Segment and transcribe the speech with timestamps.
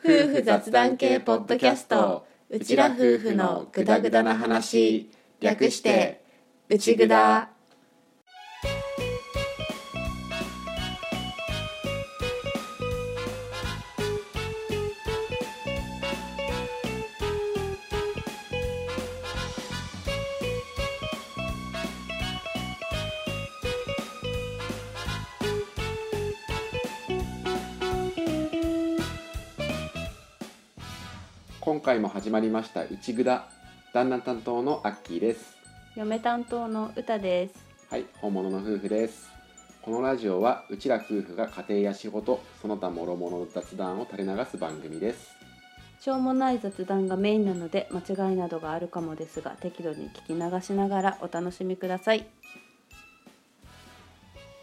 [0.00, 2.24] 夫婦雑談系ポッドキャスト。
[2.48, 5.10] うちら夫婦のぐだぐだな話。
[5.40, 6.22] 略して
[6.68, 7.50] うちぐだ。
[31.78, 33.46] 今回も始まりましたうちぐだ
[33.94, 35.56] 旦那担当のアッキーです。
[35.94, 37.54] 嫁担当の歌です。
[37.88, 39.30] はい本物の夫婦です。
[39.80, 45.30] このラジオはうちら夫婦が家庭や仕事その他諸々の雑談を垂れ流す番組です。
[46.00, 52.26] しょうもない雑談がメインなので間違いなどがあるかもですが適度に聞き流しながらお楽しみください。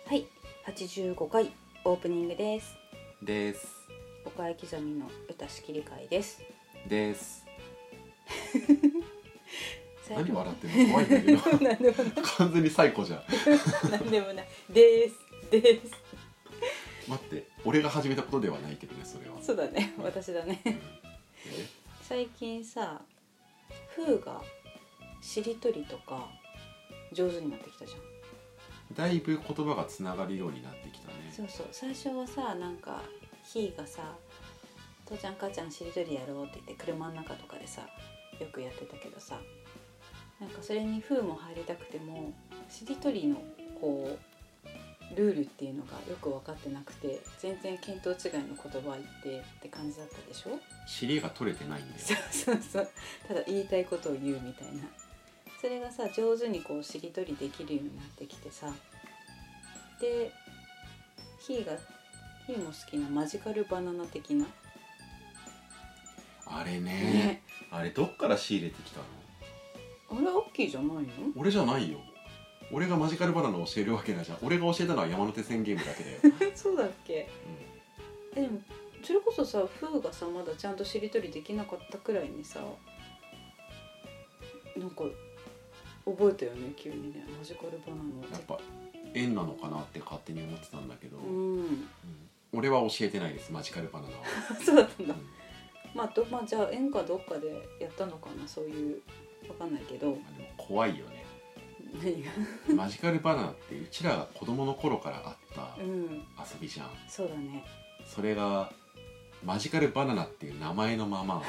[0.06, 0.26] はい
[0.68, 1.54] 85回
[1.86, 2.76] オープニングです。
[3.22, 3.86] です。
[4.26, 6.42] 岡谷刻みの歌仕切り会です
[6.88, 7.46] です。
[10.08, 10.94] 最 何笑ってんの？
[10.94, 11.58] 怖いんだけど。
[11.68, 12.14] なんでもない。
[12.38, 13.24] 完全に最高じゃん。
[13.92, 14.48] なんでもない。
[14.70, 15.16] です。
[15.52, 15.92] です。
[17.08, 19.42] 待って俺が始めたことではないけどねそれは。
[19.42, 19.94] そうだね。
[20.00, 20.60] 私だね。
[20.66, 20.76] え
[22.02, 23.02] 最近さ
[23.96, 24.42] 風が
[25.22, 26.30] しりとりとか
[27.12, 28.00] 上手になってきたじゃん。
[28.96, 31.32] だいぶ言葉がつながるようになってきたね。
[31.36, 31.68] そうそう。
[31.72, 33.02] 最初はさなんか
[33.44, 34.16] ひーがさ
[35.06, 37.82] 「父ちゃん母ちゃんしりとりやろう」って言って車の中とかでさ
[38.40, 39.40] よくやってたけどさ
[40.40, 42.34] なんかそれに風も入りたくても
[42.70, 43.42] しりとりの
[43.80, 50.60] こうルールっていうのがよく分かってなくて全然見当違いの言葉言ってって感じだったでしょ？
[50.88, 52.00] 尻が取れてないんだよ。
[52.32, 52.90] そうそうそう。
[53.28, 54.84] ただ言いたいことを言うみたいな。
[55.62, 58.74] それがさ上手にこうしりとりできるようになってきてさ
[60.02, 60.32] で
[61.40, 61.74] ひーが
[62.48, 64.46] ひーも好きなマジカルバナナ的な
[66.48, 66.80] あれね。
[66.82, 67.42] ね。
[67.72, 69.06] あれどっから仕入れてきたの？
[70.20, 71.04] あれアッキーじゃないの？
[71.36, 72.00] 俺じゃないよ。
[72.72, 74.38] 俺がマジカルバナナを教えるわけないじゃん。
[74.42, 77.28] 俺が教えたのは山手線ゲームだけだよ、 そうだっけ？
[78.36, 78.62] えでも
[79.04, 82.60] それこそさフーがさまだちゃんとしりとりできなかったくらいにさ
[84.76, 85.04] なんか
[86.06, 86.74] 覚えたよね？
[86.76, 87.24] 急にね。
[87.38, 88.60] マジカルバナナやっぱ
[89.14, 91.58] 縁なのかなって勝手に思ってたんだけど、うん。
[91.58, 91.88] うん。
[92.54, 94.24] 俺は教えてないですマジカルバナナは、
[94.64, 95.14] そうだったんだ。
[95.14, 95.35] うん
[95.96, 97.48] まあどまあじゃあ演歌どっかで
[97.80, 99.02] やったのかなそういう
[99.48, 100.08] わかんないけど。
[100.12, 101.26] まあでも怖いよね。
[102.04, 102.32] 何が？
[102.76, 106.04] マジカルバナナってうちらが子供の頃からあったうん。
[106.38, 106.90] 遊びじゃん。
[107.08, 107.64] そうだね。
[108.06, 108.72] それが
[109.44, 111.42] マジカルバナナっていう名前のまま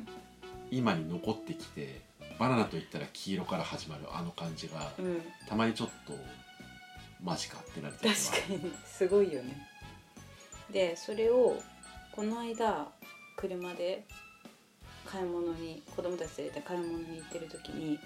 [0.70, 2.00] 今に残ってきて
[2.38, 5.22] バナナと言ったら黄色から始まるあの感じがうん。
[5.48, 6.14] たまにちょっと
[7.22, 8.14] マジかってなる時は。
[8.14, 8.72] 確かに。
[8.86, 9.68] すごいよね。
[10.70, 11.60] でそれを
[12.12, 12.88] この間
[13.46, 14.06] 車で
[15.04, 17.98] 買い物に子供たち連れて買い物に行ってる時に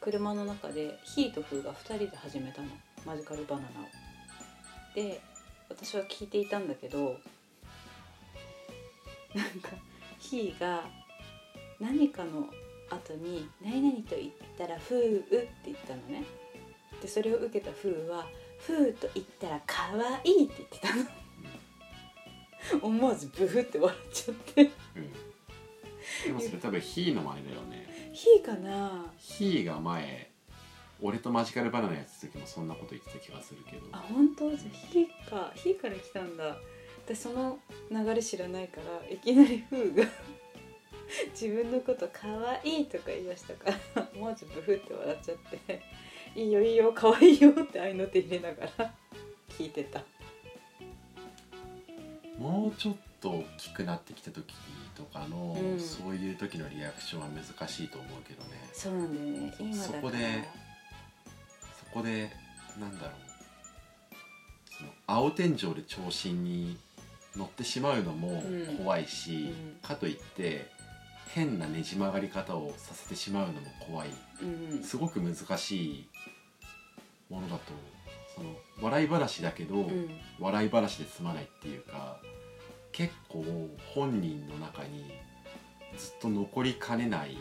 [0.00, 2.68] 車の中でヒーとフーが2人で始めたの
[3.06, 3.70] マジカルバナナを。
[4.96, 5.20] で
[5.68, 7.16] 私は聞いていたんだけど
[9.34, 9.70] なんか
[10.18, 10.82] ヒーが
[11.78, 12.48] 何かの
[12.90, 16.24] 後に「何々と言ったらフー」って言ったのね。
[17.00, 18.26] でそれを受けたフーは
[18.58, 19.92] 「フーと言ったら可
[20.24, 21.21] 愛いって言ってたの
[22.80, 24.62] 思わずブフって笑っちゃって。
[24.62, 25.12] うん。
[26.26, 28.10] でもそれ多分ヒーの前だよね。
[28.12, 29.12] ヒーかな。
[29.18, 30.30] ヒーが前
[31.00, 33.86] 俺とマジカルバナナやってた時もそんなこと言ってた気がするけど。
[33.92, 34.50] あ本当？
[34.50, 36.56] じゃあヒーかヒーから来たんだ。
[37.04, 37.58] 私その
[37.90, 40.04] 流れ知らないからいきなりフーが
[41.38, 42.28] 自分のこと可
[42.64, 45.36] 愛いとか言い出したから 思わずブフって笑っちゃっ
[45.66, 45.82] て
[46.36, 48.94] 「いいよいいよ可愛いよ」って合いの手入れながら
[49.48, 50.02] 聞いてた
[52.42, 54.52] もうちょっと大きくなってきた時
[54.96, 55.80] とかの、うん。
[55.80, 58.68] そういう時のリアクションは難しいと思うけどね。
[58.72, 59.54] そうなんだよね。
[59.60, 60.00] 今だから。
[60.00, 60.48] そこで
[61.78, 62.30] そこで
[62.80, 63.12] なんだろう。
[64.76, 66.76] その青天井で長身に
[67.36, 68.76] 乗ってしまうのもうん。
[68.78, 69.76] 怖いし、うん。
[69.80, 70.68] かといって
[71.28, 74.08] 変なねじ曲がり方をさせてしまうのも怖い。
[74.42, 74.82] うん。
[74.82, 76.08] すごく難しい
[77.30, 77.72] ものだと
[78.34, 78.50] その
[78.80, 80.10] 笑い話だけど、うん。
[80.40, 82.18] 笑い話で済まないっていうか
[82.92, 83.44] 結構
[83.94, 85.12] 本人の中に
[85.96, 87.36] ずっと残りかねない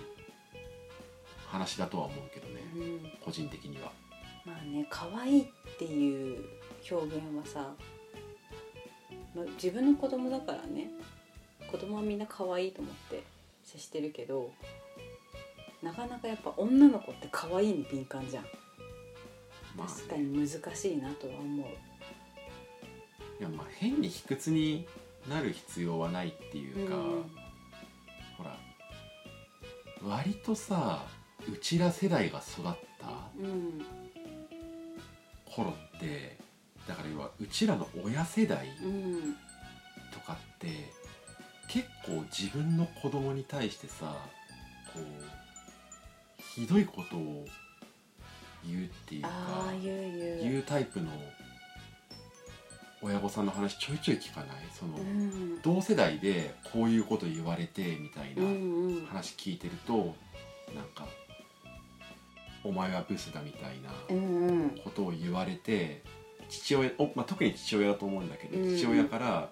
[1.48, 3.12] 話だとは思うけどね、うん。
[3.24, 3.92] 個人的には。
[4.46, 5.46] まあね可愛いっ
[5.78, 6.44] ていう
[6.90, 7.74] 表現はさ、
[9.36, 10.90] まあ、自分の子供だからね
[11.70, 13.24] 子供はみんな可愛いと思って
[13.64, 14.52] 接してるけど
[15.84, 18.46] なかなかやっぱ女の子って可愛いに敏感じゃん。
[19.76, 21.68] まあ確かに難しいなとは思う。
[23.40, 24.88] いやまあ変に卑屈に
[25.30, 27.02] なる必要はないっていうか、うん
[28.38, 28.58] ほら
[30.04, 31.06] 割とさ
[31.48, 33.08] うちら世代が育った
[33.40, 33.82] うん。
[35.46, 36.38] 頃って
[36.88, 39.36] だから要はうちらの親世代うん
[40.14, 40.68] とかって
[41.68, 44.16] 結構自分の子供に対してさ
[44.94, 47.46] こうひどいことを
[48.66, 49.30] 言うっていうか
[49.82, 51.10] 言うタイプの
[53.02, 54.58] 親御さんの話ちょいちょい聞かない？
[54.78, 55.62] その、うん。
[55.62, 59.06] 同世代でこういうこと言われてみたいなうんうん。
[59.08, 60.16] 話聞いてると
[60.76, 61.08] なんか
[62.64, 64.70] 「お前はブスだ」みたいなうんうん。
[64.84, 66.04] ことを言われて
[66.50, 69.50] 父親お、まあ、特に父親だと思うんだけど、うん父親から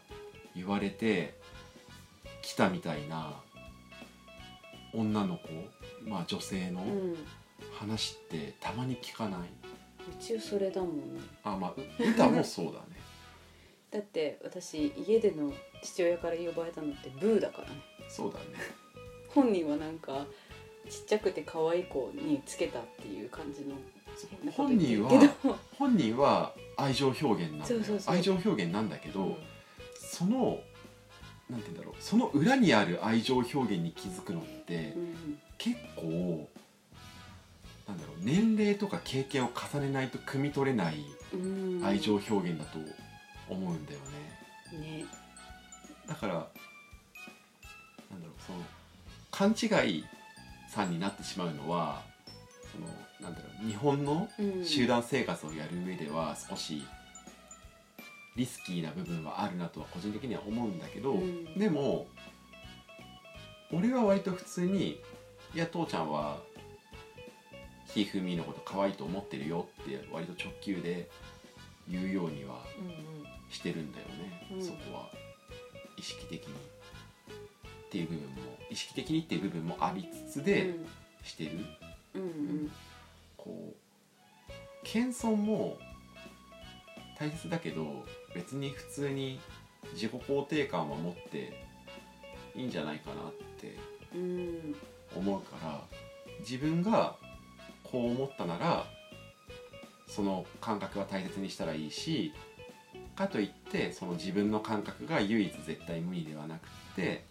[0.55, 1.35] 言われて
[2.41, 3.33] 来たみたいな
[4.93, 5.49] 女の子、
[6.09, 7.15] まあ、女性のうん。
[7.77, 9.43] 話ってたまに聞かない、う
[10.21, 11.21] ちはそれだもんね。
[11.43, 12.98] あまあう歌もそうだね
[13.91, 15.51] だって私家での
[15.81, 17.75] 父親から呼ばれたのってブーだからね。
[18.07, 18.45] そうだね。
[19.29, 20.25] 本人はなんか
[20.89, 23.75] ちっちゃくて可愛い子につけたっていう感じの
[24.51, 28.15] 本言人は本人は愛情表現なんだうそうそう。
[28.15, 29.35] 愛情表現なんだけど、うん。
[29.95, 30.59] その
[31.49, 35.39] なんて言うんだろうその裏にある愛情表現に気づくのって、うん。
[35.57, 36.49] 結構
[37.87, 40.95] なんだろう年齢とか経験を重ねないと汲み取れない
[41.33, 41.81] うん。
[41.83, 42.79] 愛情表現だと
[43.49, 43.99] 思うんだよ
[44.71, 45.05] ね、ね。
[46.07, 46.47] だからなんだ
[48.25, 48.59] ろうその
[49.31, 50.05] 勘違い
[50.69, 52.03] さんになってしまうのは
[52.71, 52.87] その
[53.21, 54.65] なんだろう日本のうん。
[54.65, 56.83] 集団生活をやる上では少し
[58.35, 61.57] リスキーな部分はあるなとは個人的には思うんだけど、うん。
[61.57, 62.07] でも
[63.71, 65.01] 俺は割と普通に
[65.53, 66.39] 「いや父ちゃんは
[67.87, 71.09] ひふみのこと可愛いと思ってるよ」って割と直球で
[71.87, 72.63] 言うようには
[73.49, 74.63] してるんだよね、うん。
[74.63, 75.09] そこは
[75.97, 78.35] 意識的にっていう部分も
[78.69, 80.75] 意識的にっていう部分もありつつで
[81.23, 81.51] してる、
[82.13, 82.71] うんうん。
[83.37, 84.53] こう
[84.83, 85.77] 謙遜も
[87.17, 89.39] 大切だけど別に普通に
[89.93, 91.67] 自己肯定感は持って
[92.55, 93.77] いいんじゃないかなって
[94.15, 94.75] うん
[95.15, 95.81] 思うから
[96.39, 97.15] 自分が
[97.83, 98.85] こう思ったなら
[100.07, 102.33] その感覚は大切にしたらいいし
[103.19, 107.25] かといってその自分の感覚が唯一絶対無二ではなくって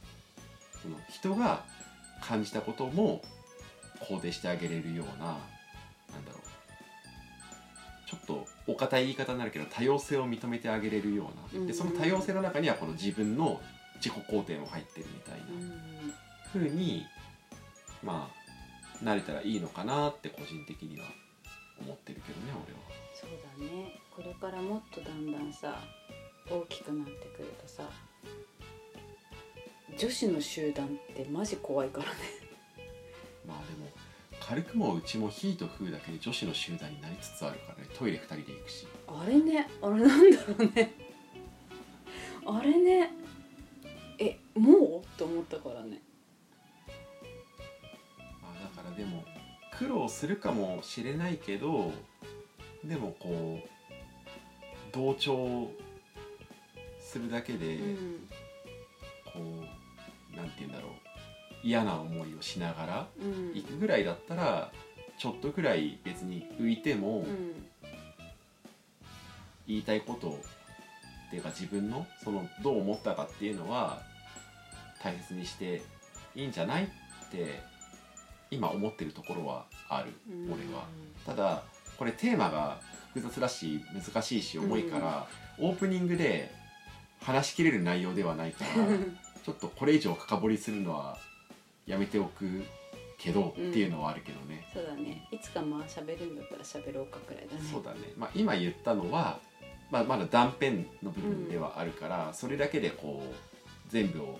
[0.82, 1.64] その人が
[2.20, 3.22] 感じたことも
[4.00, 13.58] 肯定してあげれるようななんだろうちょっとお堅い言い方になるけど多様性を認めてあげれるような、うんでその多様性の中にはこの自分の
[13.96, 15.46] 自己肯定も入ってるみたいな。
[15.48, 16.12] うん
[16.50, 17.04] ふうに
[18.02, 18.30] ま
[19.02, 21.04] あなれたらいいのかなって個人的には
[21.78, 22.87] 思ってるけどね俺は。
[23.20, 23.30] そう
[23.60, 24.00] だね。
[24.14, 25.80] これからもっとだんだんさ
[26.48, 27.82] 大きくなってくるとさ
[29.98, 32.16] 女子の集団ってマジ怖いからね。
[33.46, 33.90] まあでも
[34.40, 37.90] 軽くもうちもヒーとフーだけで女子の集団になりつつあるからね。
[37.98, 38.86] トイレ2人で行くし。
[39.08, 39.68] あれね。
[39.82, 40.94] あれなんだろうね。
[42.46, 43.10] あれね。
[44.18, 45.18] えもう？
[45.18, 46.00] と思ったからね。
[48.40, 49.24] まあだからでも
[49.76, 51.92] 苦労するかもしれないけど
[52.84, 53.68] でもこう
[54.92, 55.70] 同調
[57.00, 58.28] するだけで、うん。
[59.24, 59.32] こ
[60.34, 60.90] うなんて言うんだろう。
[61.64, 63.52] 嫌な思いをしながらうん。
[63.54, 64.70] 行くぐらいだったら
[65.18, 67.66] ちょっとぐらい別に浮いても、うん。
[69.66, 70.38] 言いたいこと
[71.26, 74.00] っていうか自分のそのどう思ったかっていうのは
[75.02, 75.82] 大切にして
[76.34, 76.86] いいんじゃないっ
[77.30, 77.60] て
[78.50, 80.52] 今思ってるところはある、うん。
[80.52, 80.86] 俺は。
[81.26, 81.64] ただ
[81.98, 82.80] これテーマが
[83.14, 85.26] 複雑だし難しいし重いから、
[85.58, 86.52] オープニングで
[87.20, 88.86] 話しきれる内容ではないから
[89.44, 91.18] ちょっとこれ以上深掘りするのは
[91.86, 92.64] やめておく
[93.18, 95.26] けどっていうのはあるけどね、そうだね。
[95.32, 97.60] いつかまあ喋るんだったら喋ろうかくらいだね。
[97.70, 99.40] そうだね、まあ、今言ったのは、
[99.90, 100.70] まあ、まだ断片
[101.02, 103.34] の部分ではあるから、それだけでこう
[103.88, 104.38] 全部を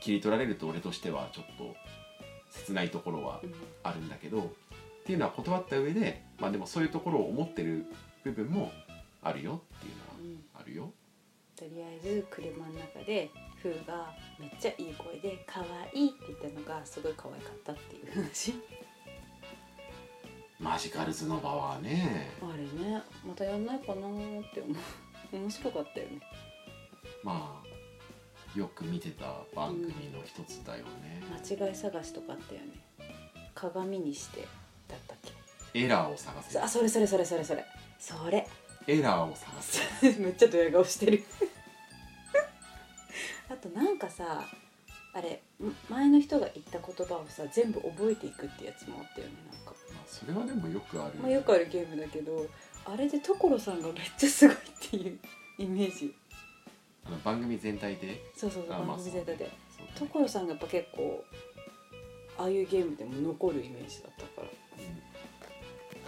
[0.00, 1.76] 切り取られると俺としてはちょっと
[2.50, 3.54] 切ないところはうん。
[3.82, 4.44] あるんだけどっ
[5.04, 7.86] ていうのは断った上で、まあ、でもそういうところを思ってる
[8.24, 8.70] 部分も
[9.22, 10.92] あるよっていううんのはあるよ。
[11.56, 13.30] とりあえず車の中で
[13.62, 15.62] フーがめっちゃいい声で「可
[15.94, 18.52] 愛いって言ったのがすごい可愛かったっていう話。
[20.60, 22.30] マジカルズの場はね。
[22.42, 24.76] あれねまたやんないかなーって思う。
[25.36, 26.20] 面白かったよね。
[27.22, 29.24] まあよく見てた
[29.54, 31.22] 番組の一つだよね。
[31.48, 32.68] 間違い探しとかあったよね。
[33.54, 34.42] 鏡にして
[34.88, 35.32] だったっけ？
[35.84, 36.58] エラーを探せ。
[36.58, 37.64] あそれそれそれそれそれ。
[37.98, 38.46] それ。
[38.86, 40.12] エラーを探せ。
[40.20, 41.24] めっちゃドヤ顔してる。
[43.66, 44.44] となんかさ
[45.12, 52.46] あれん前の人が言った言葉をさ全部覚えていくってやつもあったよねなんか、まあそれはでもよくあるまあ、よくあるゲームだけど
[52.84, 54.58] あれで所さんがめっちゃすごいっ
[54.90, 55.18] ていう
[55.58, 56.14] イメージ。
[57.04, 58.20] あの番組全体で？
[58.36, 59.50] そうそうそうあまあ番組全体で。
[59.76, 60.10] そうだね。
[60.12, 61.24] 所さんがやっぱ結構
[62.38, 64.48] ああいうゲームでも残るイメージだったから。
[64.78, 65.05] うん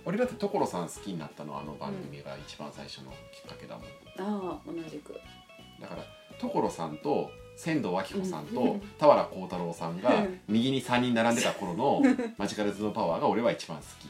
[0.08, 3.84] 俺だって所さん好きになったのはあの番組が一番最初のきっかけだもん、
[4.54, 5.12] ああ同じく。
[5.78, 6.02] だから
[6.40, 8.80] 所さんと仙道明子さんとうん。
[8.98, 10.40] 俵幸太郎さんがうん。
[10.48, 12.00] 右に3人並んでた頃の
[12.38, 14.08] マジカルズのパワーが俺は一番好き。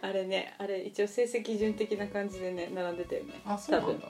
[0.00, 3.40] あれねあれ一応成績順的な感じでね並んでたよね。
[3.44, 4.06] あそうなんだ。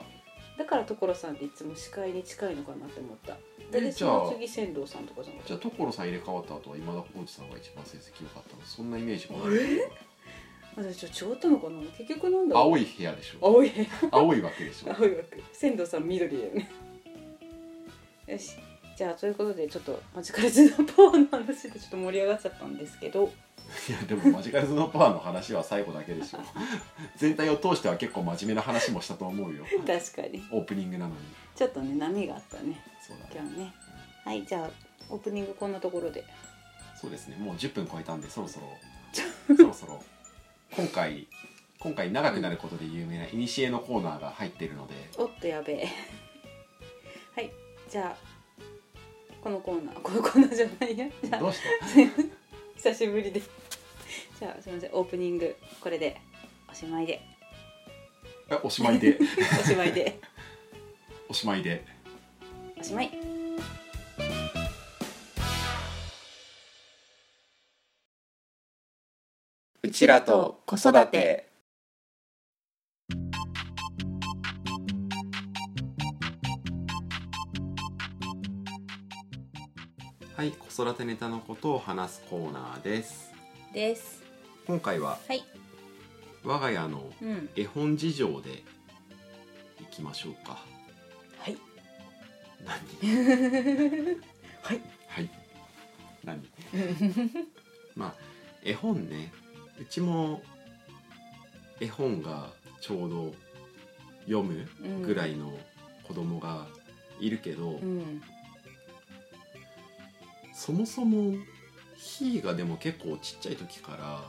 [0.59, 3.35] だから所さんっていつも司会に近いのかなって思った。
[3.71, 8.61] でその次仙道さんとかじゃなかっじゃあ所さん入れ替わった後は今田耕司さんが一番成績良かったの。
[8.61, 10.10] そんなイメージもあれた
[10.75, 11.81] 私ちょ違ったのかな？
[11.97, 12.63] 結局なんだろう。
[12.65, 13.45] 青い部屋でしょ。
[13.45, 13.87] 青い部屋。
[14.11, 14.93] 青いわけでしょ。
[14.97, 15.43] 青い枠。
[15.51, 16.71] 仙道さん緑だよね。
[18.27, 18.55] よし。
[18.95, 23.31] じゃあということでちょっとマジカルズのパワーの話でちょっと盛り上がっちゃったんですけど。
[23.87, 26.39] いやでもマジカルズのパワーの話は最後だけでしょ。
[27.17, 29.65] 全体を通しては結構真面目な話もしたと思うよ。
[29.85, 30.43] 確かに。
[30.51, 31.17] オープニングなのに。
[31.55, 32.81] ちょっとね波があったね。
[33.01, 33.31] そうだね。
[33.33, 33.73] 今日ね。
[34.23, 34.69] はいじゃあ
[35.09, 36.23] オープニングこんなところで。
[36.99, 37.37] そうですね。
[37.37, 38.67] もう10分超えたんでそろそろ。
[39.55, 40.03] そろそろ
[40.75, 41.27] 今回
[41.79, 44.93] 今回長くなることで有名な「いにしえ」のコーナーが入っているので。
[45.17, 45.87] おっとやべえ。
[47.35, 47.51] はい
[47.89, 48.63] じゃあ
[49.43, 49.99] このコーナー。
[50.01, 51.87] このコーナーじゃないやじゃあどうした？
[52.91, 53.49] 久しぶりです。
[54.39, 54.91] じゃあすみません。
[54.93, 56.19] オープニングこれで
[56.69, 57.21] おしまいで。
[58.49, 59.17] えおしまいで。
[59.59, 60.19] おしまいで。
[61.29, 61.85] おしまいで。
[62.79, 63.40] おしまい
[69.91, 71.49] ちらと子育て。
[80.35, 83.31] はい子育てネタのことを話すコーナーです。
[83.73, 84.23] です。
[84.65, 85.43] 今回ははい。
[86.43, 87.49] 我が家のうん。
[87.55, 88.63] 絵本事情で
[89.81, 90.63] いきましょうか。
[91.37, 91.57] はい。
[92.65, 92.79] 何？
[94.63, 94.81] はい。
[95.09, 95.29] はい。
[96.23, 96.41] 何？
[97.95, 98.15] まあ
[98.63, 99.33] 絵本ね
[99.81, 100.43] うちも
[101.79, 103.33] 絵本がちょうど
[104.25, 104.67] 読む
[105.03, 105.51] ぐらいの
[106.03, 106.67] 子供が
[107.19, 108.21] いるけど、うん。
[110.53, 111.35] そもそも
[111.97, 114.21] ひーがでも結構ちっちゃい時から、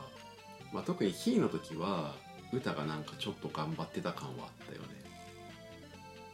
[0.73, 2.15] まあ、特にひーの時は
[2.51, 4.87] 歌がなんかちょっと頑張ってた感はあったよね。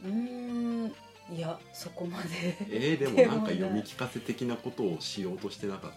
[0.06, 1.36] うーん。
[1.36, 2.58] いやそこまで。
[2.72, 5.92] えー、でもなんか読み聞かせ的なことをしようとしてなかっ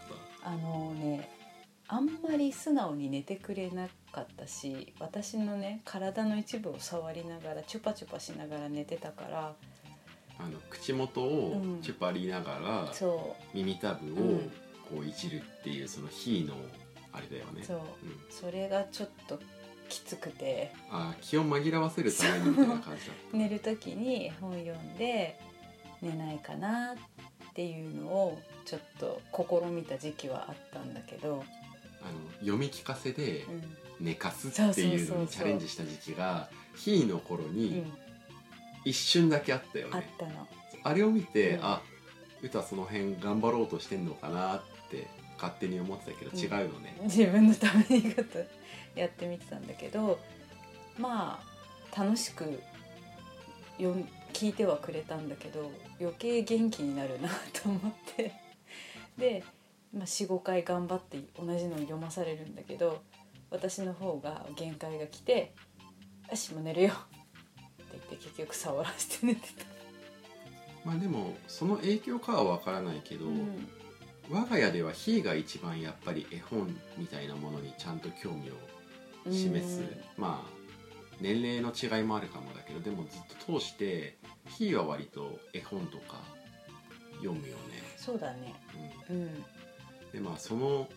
[0.44, 1.28] あのね
[1.92, 9.54] あんまり素直に寝てくれなかったし私のね体の一部を触りながらチュパチュパしながら寝てたから
[10.38, 11.82] たあの口元をうん。
[11.82, 14.38] チュパりながら、そ耳たぶをうん。
[14.90, 16.54] こういじるっていうそのひーの
[17.12, 17.60] あれだよね。
[17.62, 17.76] うそう。
[17.76, 17.84] うん、
[18.30, 19.38] それがちょっと
[19.88, 20.72] きつくて。
[20.90, 25.38] あー気を紛らわせるためにみたいな感じだ寝る時に本読んで
[26.00, 26.96] 寝ないかなっ
[27.54, 31.44] ていうのをちょっと試みた時期はあったんだけど、
[32.04, 33.62] あの読み聞かせでうん。
[34.00, 37.92] 寝かすっていうのにチャレンジした時期がひーの頃うにん、
[38.84, 40.48] 一瞬だけあったよあっね、たの。
[40.82, 41.64] あれを見て、うん。
[41.64, 41.80] あ
[42.42, 45.06] 歌その辺頑張ろうとしてんのかなって
[45.36, 46.38] 勝手に思ってたけどうん。
[46.38, 48.12] 違うよね、自分のために
[48.96, 50.18] やってみてたんだけど
[50.98, 51.40] ま
[51.94, 52.60] あ楽しく
[53.78, 58.32] よん聞いてはくれたんだけど余計元気になるなと思って。
[59.16, 59.44] で、
[59.92, 63.02] まあ、45回頑張って同じのを読まされるんだけど
[63.50, 65.54] 私の方が限界が来て
[66.30, 69.64] 「よしもう寝るよ」って言って結局触らせて寝てた。
[70.84, 73.68] まあでもその影響かはわからないけど、うん。
[74.30, 79.82] 我が家ではひーが一番やっぱり絵本みたいなものにちゃんと興味を示す、
[80.16, 80.62] まあ
[81.20, 84.16] 年齢の違いもあるかもだけどでもずっと通して
[84.48, 86.20] ひーは割と絵本とか
[87.16, 88.54] 読むよね、そうだね。
[89.10, 89.16] うん。
[89.16, 89.44] うん
[90.12, 90.88] でまあその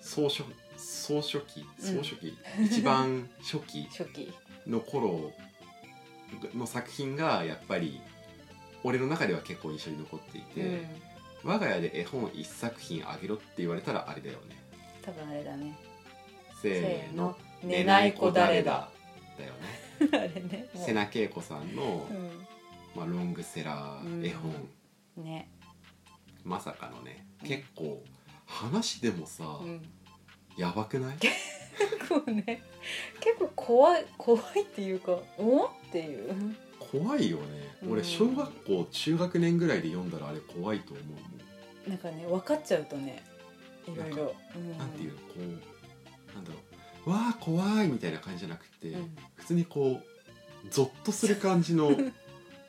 [0.00, 0.44] 総書
[0.76, 1.96] 総書記うん。
[1.98, 4.32] 総書記、一番初期 初期。
[4.66, 5.30] の頃
[6.54, 8.00] の作品がやっぱり
[8.82, 11.02] 俺の中では結構印象に残っていて、うん。
[11.44, 14.56] 我が家で絵本一作品あげろって言われたらあれだよね。
[15.02, 15.76] 多分あれだね。
[16.62, 18.90] せーの「寝ない子誰だ。
[19.38, 20.68] だよね」 あれね。
[20.74, 24.50] 瀬名恵子さんの、うまあ、ロングセラー絵本、
[25.18, 25.24] ん。
[25.24, 25.50] ね。
[26.42, 27.18] まさかのね。
[27.18, 28.02] うん結構
[28.46, 29.82] 話でもさ、うん。
[30.56, 31.16] やばくない？
[31.18, 31.34] 結
[32.08, 32.62] 構ね。
[33.20, 36.54] 結構怖い怖いっていうかおっていう。
[36.78, 37.44] 怖いよね。
[37.82, 41.88] う俺小学校中学年ぐらいで読んだらあれ怖いと思うもん。
[41.88, 43.22] なんかね分かっちゃうとね
[43.86, 44.34] いろいろ。
[44.54, 44.78] うん。
[44.78, 45.40] なんていうのこう
[46.34, 46.56] なんだろ
[47.06, 47.10] う。
[47.10, 49.16] わあ怖いみたいな感じじゃなくて、うん。
[49.36, 51.90] 普通にこうゾッとする感じの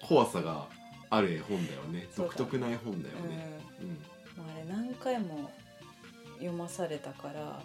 [0.02, 0.68] 怖さが
[1.10, 2.08] ある絵本だよね。
[2.16, 3.30] そうだ独特な絵本だようん。
[3.30, 3.90] ね、うん。
[3.90, 3.96] ま
[4.38, 5.52] あ、あれ何回も
[6.36, 7.62] 読まされたから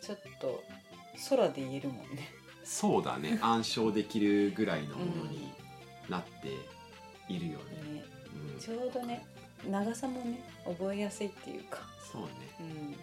[0.00, 0.62] ちょっと
[1.30, 2.28] 空で言えるもんね。
[2.64, 3.38] そうだね。
[3.42, 5.52] 暗唱できるぐらいのものに
[6.08, 8.04] なっているよね、ね。
[8.52, 8.60] うん。
[8.60, 9.24] ちょうどね
[9.68, 11.80] 長さもね覚えやすいっていうか。
[12.12, 12.28] そうね。
[12.60, 12.96] うん。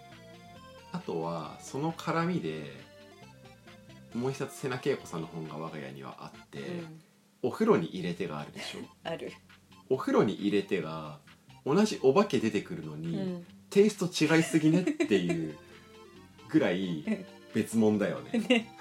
[0.91, 2.71] あとはその絡みで
[4.13, 7.01] もう一つ瀬名恵子さんの本が我が家にはあって、うん。
[7.41, 8.79] お風呂に入れ手があるでしょ。
[9.03, 9.33] ある、
[9.89, 11.19] お風呂に入れ手が
[11.65, 15.58] 同じお化け出てくるのうに、ん、テイスト違いすぎねっていう
[16.50, 18.39] ぐらい別物だよね。
[18.50, 18.75] ね。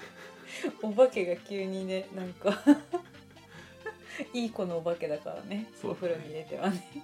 [0.81, 2.61] お化けが急にねなんか
[4.33, 5.71] いい子のお化けだからね。
[5.81, 6.75] そうお風呂に入れてはね。
[6.75, 7.03] ね。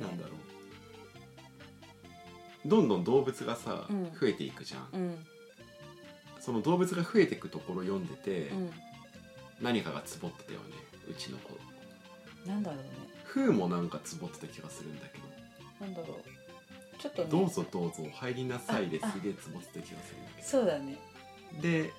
[0.00, 2.68] なんだろう。
[2.68, 4.12] どんどん動物がさ、うん。
[4.18, 5.26] 増えていくじゃん、うん。
[6.40, 8.70] その動物が増えていくところ読んでて、うん。
[9.60, 10.66] 何かがツボってたよね
[11.08, 11.56] うちの子。
[12.46, 15.24] なんだろうねフーもなんかツボってた気がするんだけど。
[15.86, 16.98] なんだろう。
[16.98, 17.28] ちょっとね。
[17.30, 20.98] どうぞどうぞ入りなさいですげえツボってた気がするんだけそうだね。
[21.54, 21.92] どで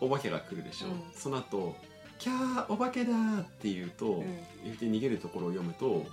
[0.00, 1.02] お化けが来るでしょ、うん。
[1.14, 1.76] その後
[2.18, 4.38] キャーお化けだ!」って言うと、うん。
[4.64, 6.06] 言って逃げるところを読むと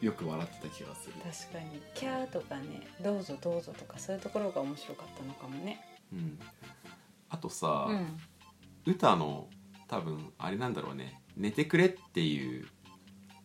[0.00, 5.80] よく笑ってた気がする、確かに「キャー」とかね「どうぞどうぞ」とかそういうところが面白かったのかもね。
[6.12, 6.38] うん、
[7.28, 8.20] あとさ、うん。
[8.84, 9.48] 歌の
[9.86, 11.20] 多分あれなんだろうね。
[11.36, 12.68] 寝てくれっていう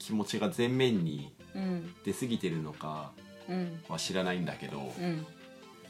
[0.08, 1.94] 気持ちが前面にうん。
[2.06, 3.12] 出過ぎてるのか
[3.50, 3.80] うん。
[3.90, 5.26] は知らないんだけどうん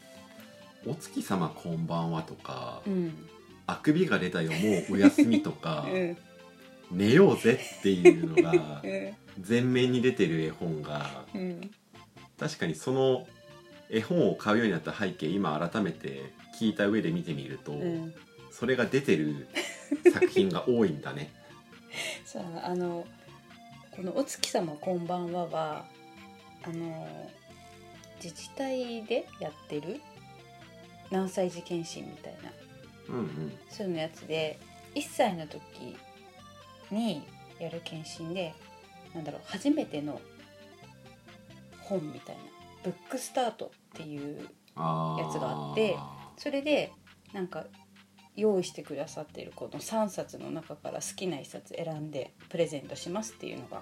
[0.92, 3.14] 「お月様こんばんは」とかうん
[3.68, 4.58] 「あくびが出たよも
[4.90, 6.18] うお休み」とか うん
[6.92, 9.16] 「寝ようぜ」っていうのがうん。
[9.48, 11.70] 前面に出てる絵本がうん。
[12.40, 13.28] 確かにその
[13.92, 18.14] 絵本を買うようになった背景今改めて聞いた上で見てみると、うん。
[18.52, 19.48] それが出てる
[20.12, 21.32] 作品が多いんだね。
[22.26, 23.06] そうあの
[23.98, 25.86] この「お月様こんばんは」は
[26.64, 27.08] あの
[28.24, 30.00] 自治体でやってる
[31.10, 32.54] 何歳児検診みたいな
[33.10, 33.60] うんうん。
[33.72, 34.60] そういうのやつで
[34.94, 35.98] 1歳の時
[36.92, 37.28] に
[37.60, 38.54] やる検診で
[39.16, 40.22] なんだろう初めての
[41.82, 42.42] 本みたいな
[42.84, 44.48] ブックスタートっていうや
[45.32, 45.96] つがあって
[46.38, 46.92] それで
[47.34, 47.66] なんか
[48.38, 53.82] 用意してくださっているこの3冊の中から好きな1冊選んでプレゼントしますっていうのが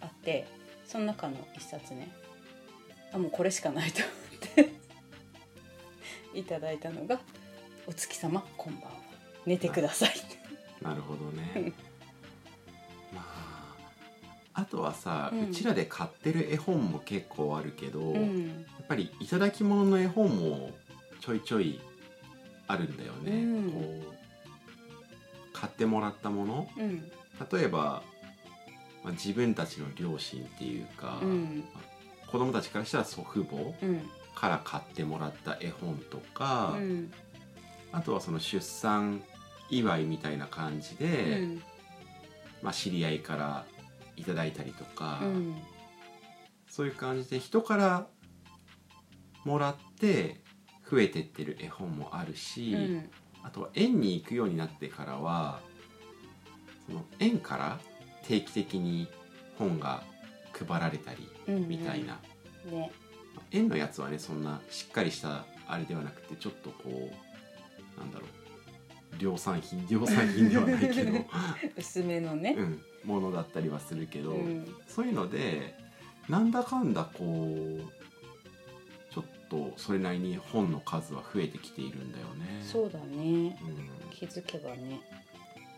[0.00, 0.46] あって
[0.86, 2.10] その中の1冊ね。
[3.12, 4.78] あもうこれしかないと思って。
[6.38, 7.20] いただいたのが
[7.86, 8.90] 「お月様こんばんは。
[9.46, 10.12] 寝てください」
[10.80, 11.36] なるほどうん。
[11.36, 11.72] ね。
[13.12, 20.70] まああとはさ、ううんちらで買ってる絵本も結構あるけど、やっうんぱりいただき物の絵本も
[21.20, 21.80] ちょいちょい
[22.68, 23.32] あるんだよね。
[23.32, 23.70] うん。
[23.72, 24.18] こう
[25.52, 26.68] 買ってもらったもの。
[26.78, 27.10] うん。
[27.50, 28.02] 例えば、
[29.02, 31.64] まあ、自分たちの両親っていうか、うん。
[32.30, 34.08] 子供たちからしたら祖父母うん。
[34.34, 37.12] から買ってもらった絵本とか、うん。
[37.90, 39.22] あとはその出産
[39.70, 41.62] 祝いみたいな感じうで、ん。
[42.62, 43.64] まあ、知り合いから
[44.16, 45.56] いただいたりとか、うん。
[46.68, 48.06] そういう感じで人から
[49.44, 50.40] もらって
[50.90, 53.10] 増えてってる絵本もあるし、うん。
[53.42, 55.60] あとは園に行くようになってからは
[56.86, 57.78] その園から
[58.24, 59.08] 定期的に
[59.56, 60.02] 本が
[60.52, 62.18] 配られたりうんみたいな、
[62.70, 62.90] ね。
[63.50, 67.10] 園のやつはねそんなしっかりしたあれではなくてちょっとこ
[67.96, 68.28] うなんだろう。
[69.18, 71.12] 量産品量産品ではないけど、
[71.76, 72.54] 薄めのね。
[72.56, 74.74] うん、ものだったりはするけど、うん。
[74.86, 75.74] そういうので
[76.28, 77.97] なんだかんだこう
[79.48, 82.60] とそれなりに本の数は増えてきているんだよね。
[82.62, 83.58] そうだね。
[83.62, 83.68] う
[84.06, 84.10] ん。
[84.10, 85.00] 気づけばね。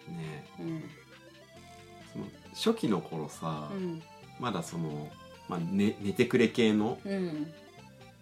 [0.08, 0.44] ね。
[0.58, 0.82] うん。
[2.12, 4.02] その初期の頃さ、うん。
[4.38, 5.08] まだその、
[5.48, 7.52] まあ、寝寝てくれ系のうん。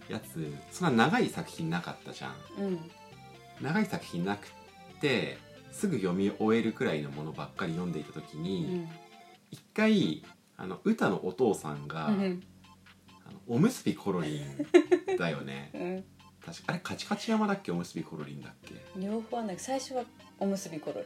[0.09, 2.35] やつそんな長い作品なかったじゃん。
[2.59, 2.91] うん。
[3.61, 4.49] 長い作品なく
[5.01, 5.39] て
[5.71, 8.89] すぐ読み終えるくらいのものばっかり読んでいた時うにん。
[9.51, 10.23] 一、回
[10.57, 12.43] あの歌のお父さんが、うん
[13.29, 15.71] あのおむすびコロリンだよね。
[15.75, 16.05] うん。
[16.45, 17.73] 確かあれカチカチ山だっけ？
[17.73, 18.75] おむすびコロリンだっけ？
[18.97, 20.05] 両方はなんか最初は
[20.39, 21.03] おむすびコロ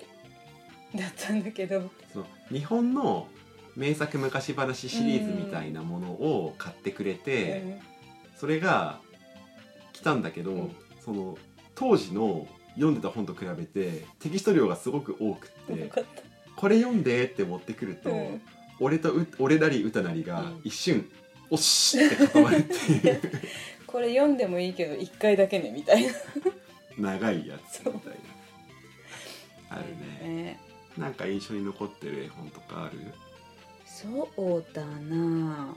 [0.93, 1.91] リだったんだけど。
[2.13, 3.27] その日本の
[3.75, 7.81] 名作昔話シリーズみたいなものを買ってくれて、
[8.37, 9.01] それが
[9.93, 10.77] 来たんだけど、うん。
[11.01, 11.39] その
[11.75, 15.91] 当時の読んでた本と比べてテキスト量がすごく多くって
[16.55, 18.43] これ読んでって持ってくると、うん。
[18.79, 20.61] 俺とう俺なり歌なりがうん。
[20.65, 21.11] 一瞬、
[21.53, 23.21] おっしって固まるっていう
[23.87, 26.13] これ読んでもいいけど一回だけねみたいな。
[26.97, 28.13] 長いやつみたい
[29.71, 29.77] な。
[29.77, 29.83] ある
[30.27, 30.35] ね。
[30.45, 30.61] ね。
[30.97, 32.99] なんか印象に残ってる絵本とかある？
[33.85, 35.75] そうだな。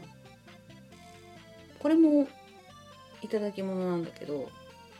[1.79, 2.27] これも
[3.21, 4.49] いただき物なんだけど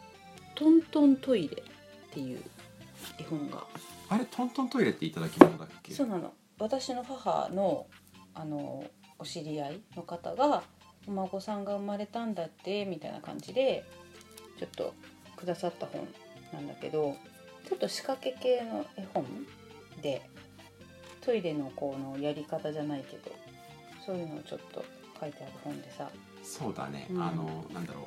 [0.56, 1.56] 「トントントイレ」
[2.10, 2.44] っていう
[3.18, 3.66] 絵本が。
[4.10, 5.94] あれトントントイレっていただき物だっけ？
[5.94, 6.34] そうなの。
[6.60, 7.88] 私の母の
[8.34, 8.84] あの
[9.20, 10.64] お知り合いの方が
[11.08, 13.86] 「お孫さんが生まれたんだって」みたいな感じで
[14.60, 14.94] ちょっと
[15.36, 16.08] くださった本
[16.54, 17.16] なんだけど
[17.68, 19.26] ちょっと仕掛け系の絵本
[20.02, 20.30] で
[21.22, 23.32] トイレのこのやり方じゃないけど
[24.06, 24.86] そういうのをちょっと
[25.20, 26.10] 書いてある本でさ。
[26.44, 27.24] そうだね、うん。
[27.24, 28.06] あのなんだろう。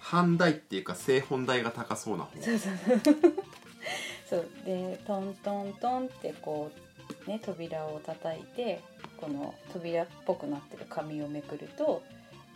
[0.00, 2.42] 半台っていうか正本台が高そうな本。
[2.42, 2.72] そうそう。
[4.28, 4.48] そう。
[4.64, 6.72] でトントントンってこ
[7.26, 8.82] うね扉を叩いて
[9.20, 12.02] この扉っぽくなってる紙をめくると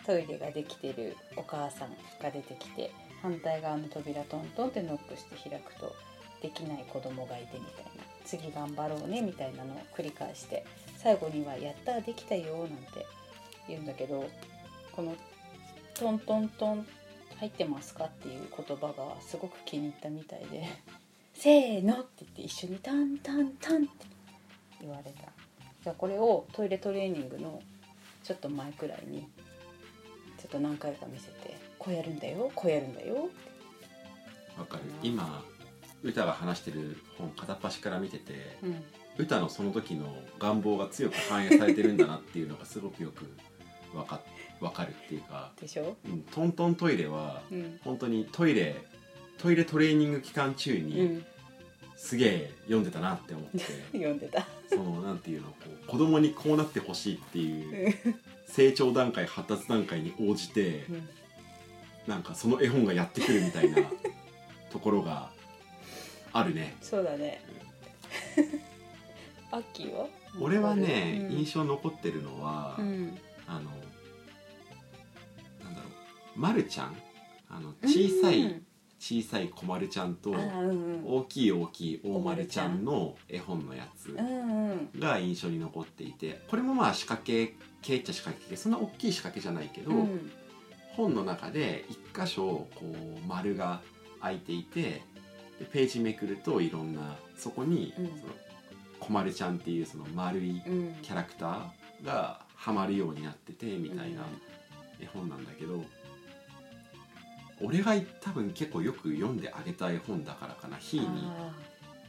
[0.07, 1.91] トイレができてるお母さん
[2.23, 2.91] が出てきて
[3.23, 5.95] 反対側の扉トントンってノックして開くと
[6.43, 10.65] できない子供がいてみたいな次頑張ろうねみたいなのを繰り返して
[10.99, 13.07] 最後には「やったできたよ」なんて
[13.69, 14.29] 言うんだけど
[14.93, 15.15] この
[15.95, 16.87] 「トントントン
[17.39, 20.67] 入ってますか?」っていう言葉がすごく気に入ったみたいで
[21.35, 23.89] 「せーの!」って言って一緒に「タンタンタン」って
[24.83, 25.33] 言われた
[25.85, 27.63] じゃあこれをトイレトレーニングの
[28.23, 29.29] ちょっと前くらいに
[30.39, 33.29] ちょっと何回か見せて「こうやるんだよこうやるんだよ」
[34.59, 34.85] わかる。
[35.03, 35.45] 今
[36.03, 38.83] 歌が話してる本片っ端から見ててうん。
[39.17, 43.33] 歌のその時の願望が強く反映されてるんだなっていうのがすごくよく
[43.97, 44.21] わか
[44.61, 45.97] わかるっていうか、でしょ？
[46.05, 47.79] うん、トントントイレはうん。
[47.85, 48.75] 本当にトイレ
[49.39, 51.27] トイレトレーニング期間中うにん
[52.05, 53.59] すげえ読んでたなって思って、
[53.97, 54.47] 読んでた。
[54.69, 57.95] そのなんていうのこう子供にこうなってほしいっていう
[58.47, 61.09] 成長段階発達段階に応じてうん。
[62.07, 63.79] なんかその絵本がやってくるみたいな
[64.71, 65.31] ところが
[66.35, 66.77] あるね。
[66.83, 67.43] そうだね。
[69.51, 70.07] アッキーは？
[70.39, 71.39] 俺はね、うん。
[71.39, 73.19] 印象残ってるのは、うん。
[73.47, 73.61] あの
[75.63, 75.89] なんだろ
[76.37, 76.97] う、ま、るちゃん？
[77.49, 78.67] あの小さい、うん
[79.05, 80.31] 小さいこまるちゃんと
[81.05, 84.17] 大きい大きい大丸ちゃんの絵本のやつ
[84.99, 90.33] が印象に残っていてこれもまあ仕掛け系っちゃ仕掛け系そんな大きい仕掛けじゃないけど、うん。
[90.97, 93.83] 本の中で一箇所こう丸が
[94.23, 95.03] 開いていて
[95.59, 97.93] でページめくるといろんなそこに
[99.01, 100.95] こまるちゃんっていうその丸いうん。
[101.03, 104.23] キャラクターがはまるようになっててみたいな
[104.99, 105.85] 絵本なんだけど、
[107.61, 110.77] 俺が多分結構よく読んであげた絵本だからかな。
[110.77, 111.01] ひー。
[111.01, 111.53] にあ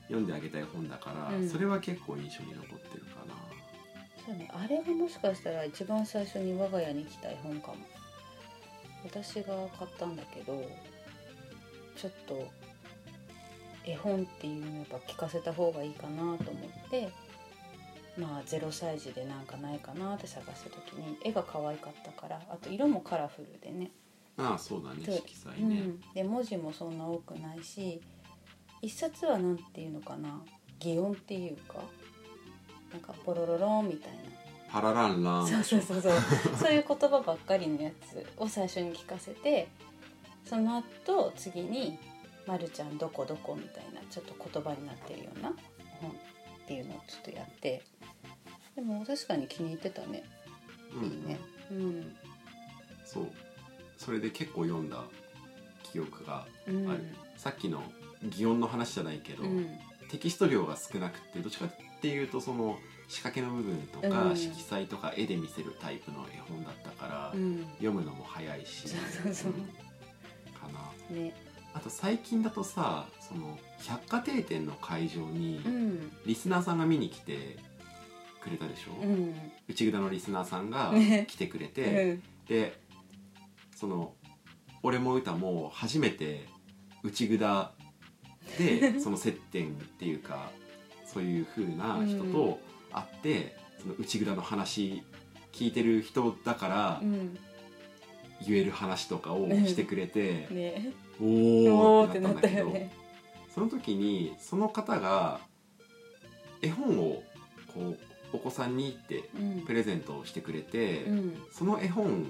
[0.03, 1.49] 読んであげた絵本だから、うん。
[1.49, 3.33] それは結構印象に残ってるかな。
[3.33, 4.49] ーそうね。
[4.53, 7.77] あれがもしかしたら一番最初に我が家に来た絵本かも。
[9.05, 10.63] 私が買ったんだけど
[11.95, 12.51] ちょっと
[13.85, 17.09] 絵本っていうのやっぱ聞かせた方がいいかなと思って
[18.17, 23.91] まあ0歳児でなんかないかなって探した時に絵が可愛かったからあと色もカラフルでね
[24.37, 28.01] ああそうだね色彩ね、うん、で文字もそんな多くないし
[28.81, 30.41] 一冊はなんていうのかな
[30.79, 31.75] 擬音っていうか
[32.91, 34.11] なんかポロロロンみたい
[34.75, 35.43] パラランラン。
[35.43, 36.13] なそうそうそうそう。
[36.59, 39.69] そういう言葉ばっかりのやつを最初に聞かせて
[40.43, 41.97] その後次に
[42.45, 45.53] 「まるちゃんどこどこ」みたいなちょっと言葉になってるような
[46.01, 46.13] 本っ
[46.67, 47.83] ていうのをちょっとやって。
[48.75, 50.23] でも確かに気に入ってたね。
[50.93, 51.03] うん。
[51.05, 51.39] いいね。
[51.71, 52.17] うん。
[53.05, 53.31] そう
[53.97, 55.03] それで結構読んだ
[55.83, 56.89] 記憶がうん。
[56.89, 57.03] ある、
[57.37, 57.83] さっきの
[58.23, 59.67] 擬音の話じゃないけど、うん。
[60.09, 61.69] テキスト量が少なくてどっちかっ
[62.01, 62.77] ていうとその
[63.07, 64.35] 仕掛けの部分とか、うん。
[64.35, 67.65] 色彩とか絵で見せるタイプの絵本だったから、うん。
[67.73, 68.97] 読むのも早いしか
[70.67, 71.15] な。
[71.15, 71.33] ね。
[71.73, 76.11] あと最近だとさその百貨店店の会場にうん。
[76.25, 77.57] リスナーさんが見に来て
[78.41, 79.35] くれたでしょ、うん。
[79.67, 81.25] 内札のリスナーさんがね。
[81.27, 82.23] 来てくれうて、ん。
[82.47, 82.79] で
[83.85, 84.13] その
[84.81, 86.47] 俺も歌も初めて
[87.03, 87.69] 内札
[88.57, 90.49] で その接点っていうか
[91.05, 92.59] そういう風な人と
[92.91, 95.03] 会って、その内札の話
[95.51, 97.37] 聞いてる人だからうん。
[98.45, 100.91] 言える話とかをしてくれて、 ね。
[101.21, 102.91] おおーってなっんだけど、ね。
[103.53, 105.39] その時にその方が
[106.61, 107.23] 絵本を
[107.73, 107.99] こう
[108.33, 109.61] お子さんにってうん。
[109.61, 111.37] プレゼントをしてくれて、うん。
[111.51, 112.27] その絵本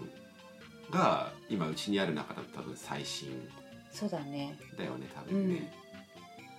[0.91, 3.47] が今うちにある中だと多分最新
[3.91, 4.57] そうだね。
[4.77, 5.73] だよね多分ね、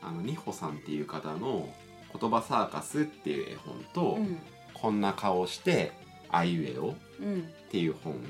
[0.03, 1.69] あのニホさんっていう方の
[2.19, 4.39] 「言葉サーカス」っていう絵本と「うん。
[4.75, 5.93] こんな顔して
[6.29, 8.21] あいうえお」うんっていう本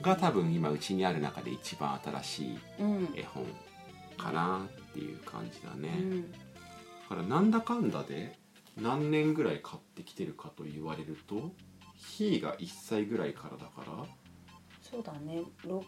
[0.00, 3.12] が多分今うちにある中で一番新しいうん。
[3.14, 3.46] 絵本
[4.18, 6.30] かなっていう感じだうね、ん。
[6.32, 6.38] だ
[7.08, 8.38] からなんだかんだで
[8.76, 11.52] 何年ぐらい買ってきてるかと言われると
[11.96, 14.06] ひーが1歳ぐらいからだから
[14.92, 15.42] そうだね。
[15.64, 15.84] 六？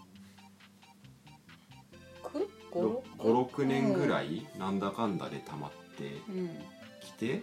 [2.73, 4.47] 五？56年ぐらい？
[4.59, 6.51] なんだかんだで溜まってうん。
[7.01, 7.43] きて、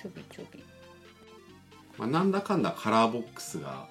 [0.00, 0.62] ちょびちょび。
[1.98, 3.88] まあ、なんだかんだカラーボックスが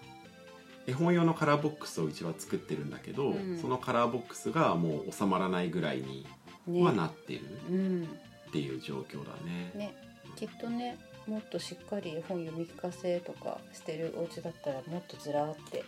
[0.88, 3.58] 絵本用のカラーボックスをうちは作ってるんだけど、うん。
[3.60, 6.25] そのカラーボックスがもう収まらないぐらいに
[6.67, 6.84] ね。
[6.84, 8.03] はなってるうん
[8.47, 9.71] っていう状況だね。
[9.75, 9.95] ね。
[10.36, 15.84] きっとねもっとしっかり絵本読み聞かせとかしてるお家だったらもっとずらーって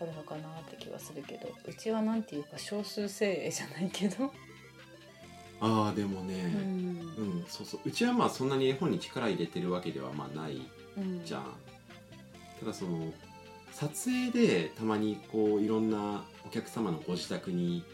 [0.00, 4.32] あるのかなって気はするけどうちはなんていうか少数精鋭じゃないけど、
[5.60, 7.00] ああでもうね、ん。
[7.16, 7.80] うんそうそう。
[7.84, 10.60] うちはまあそんなに絵本に力入れてるわけではまあない
[10.96, 11.44] うん、じゃん。
[12.60, 13.12] ただその
[13.72, 17.84] 撮影でたまにこういろんなお客様のご自宅に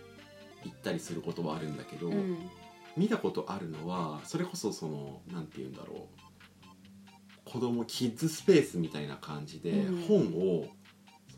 [0.64, 2.50] 行ったりすることはあるんだけど、うん。
[2.96, 7.50] 見たことあるのはそれこそそのなんて言うんだろう。
[7.50, 10.02] 子供キッズスペースみたいな感じで、うん。
[10.02, 10.66] 本を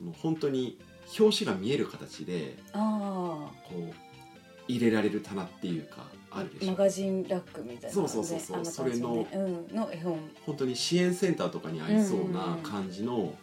[0.02, 0.78] その本当に
[1.18, 3.92] 表紙が見える形であこう
[4.66, 6.72] 入れられる棚っていうかああるでしょ。
[6.72, 8.64] マガジンラックみたいなそうそうそうそう。
[8.64, 9.38] それのねう
[9.72, 10.18] ん、の絵本。
[10.46, 13.34] 本当に支援センターとかにありそうな感じの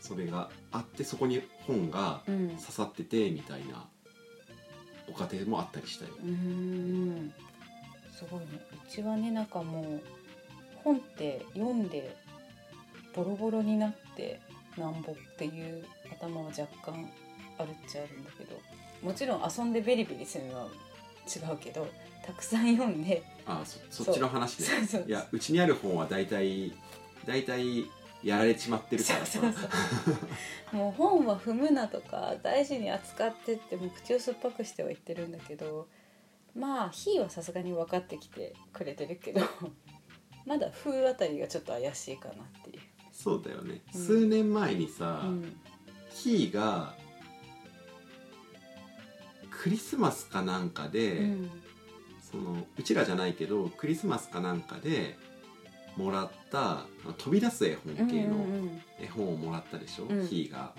[0.00, 2.48] それがあってそこに本がうん。
[2.50, 3.86] 刺さっててみたいな
[5.06, 6.12] ご家庭もあったりしたよ。
[6.22, 7.32] うーん。
[8.12, 8.46] すごいね。
[8.72, 10.00] うちはねなんかもう
[10.82, 12.16] 本って読んで
[13.14, 14.40] ボロボロになって
[14.76, 15.84] なんぼっていう
[16.20, 17.08] 頭は若干
[17.58, 18.60] あるっちゃあるんだけど
[19.02, 20.66] もちろん遊んでベリベリするのは
[21.26, 21.86] 違うけど
[22.24, 26.72] たくさん読んであそそっちの話で そうそういやうちにある本は大体
[27.26, 27.84] 大体
[28.24, 29.26] やられちまってるから。
[29.26, 30.76] さそうそうそう。
[30.76, 35.86] もう本は踏むなとか大事に扱ってってもう口を酸っぱくしては言ってるんだけど
[36.54, 39.42] まあ火はさすがに分かってきてくれてるけど
[40.46, 42.82] まだ風あたりがちょっと怪しいかなっていう。
[43.14, 44.00] そうだよね、うん。
[44.00, 45.56] 数年前にさ、うん。
[46.10, 46.94] ひーが
[49.50, 51.50] クリスマスかなんかで、うん。
[52.30, 55.16] そのうちらじゃないけどクリスマスかなんかで
[55.96, 60.26] もらったあの飛び出す絵本系のうん絵本をもらったでしょ、うん。
[60.26, 60.72] ひーが。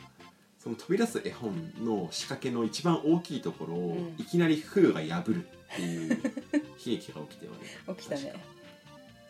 [0.60, 4.16] その飛び出す絵本の仕掛けの一番大きいところを、うん。
[4.18, 6.22] いきなりフーが破るっていう
[6.78, 8.34] 悲劇が起きてよね起きたね。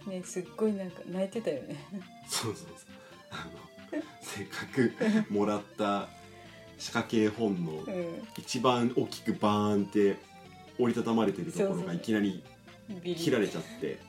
[0.07, 1.75] ねすっごいなんか泣いてたよね。
[2.27, 2.94] そうそうそう
[4.21, 4.93] せっかく
[5.29, 6.09] もらった
[6.77, 10.17] 仕掛け絵本のうん一番大きくバーンって
[10.77, 12.43] 折りたたまれてるところがいきなり
[13.03, 13.99] 切られちゃって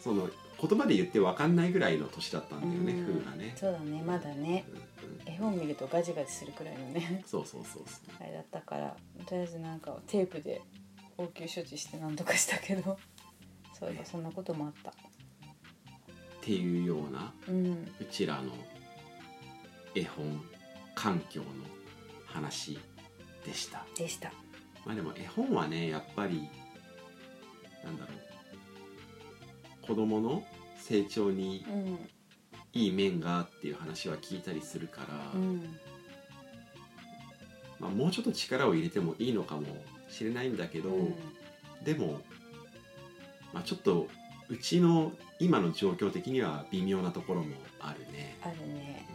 [0.00, 0.28] その
[0.60, 3.04] 言葉で言って分かんないぐらいの年だったんだよね、うん。
[3.04, 4.64] フーがね、そうだねまだね。
[4.68, 4.78] うん。
[4.78, 4.84] うん
[5.26, 7.22] 絵本見るとガジガジするくらいのね。
[7.26, 8.16] そうそうそうそう。
[8.20, 10.60] あれだったからとりあえずなんかテープで
[11.16, 12.98] 応急処置してなんとかしたけど
[13.72, 14.92] そういえばそんなこともあった
[16.44, 17.90] っていうようなうん。
[17.98, 18.52] うちらの
[19.94, 20.42] 絵本
[20.94, 21.46] 環境の
[22.26, 22.78] 話
[23.46, 23.86] でした。
[23.96, 24.30] でした。
[24.84, 26.48] まあでも絵本はねやっぱり
[27.82, 28.12] なんだろ
[29.82, 30.44] う子供の
[30.76, 31.98] 成長にうん。
[32.74, 35.76] いい面がっていう話は聞いたりするから、うん。
[37.78, 39.62] まあ、もうちょっと力を入れてもいいのかも
[40.08, 41.14] しれないんだけど、うん。
[41.84, 42.20] でも、
[43.52, 44.08] まあ、ちょっと
[44.48, 49.06] うちの今の状況的には微妙なところもあるね、あるね。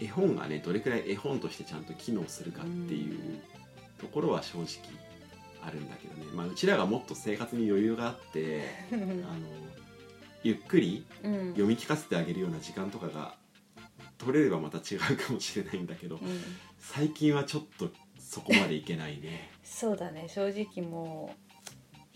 [0.00, 3.40] うん、絵本がねどれくらい絵本としてちゃんと機能するかっていう
[3.98, 4.66] ところは正直
[5.62, 9.02] あるんだけどね、まあ、うちらがもっと生活に余裕があってあの
[10.42, 11.48] ゆっくりうん。
[11.50, 13.34] 読み聞かせてあげるような時間とかが
[14.18, 16.40] 取れればまた違うかもしれないんだけどうん。
[16.78, 19.50] 最近はちょっとそこまでいけないね。
[19.64, 20.28] そうだね。
[20.28, 21.47] 正直もう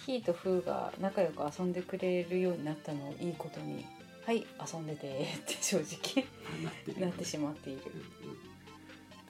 [0.05, 3.87] ヒーとフーが仲良く遊んでくれるようになったのをいいことに
[4.27, 6.27] 「はい遊んでて」って正直
[6.99, 7.83] なってしまっている。
[8.23, 8.37] うん、うん。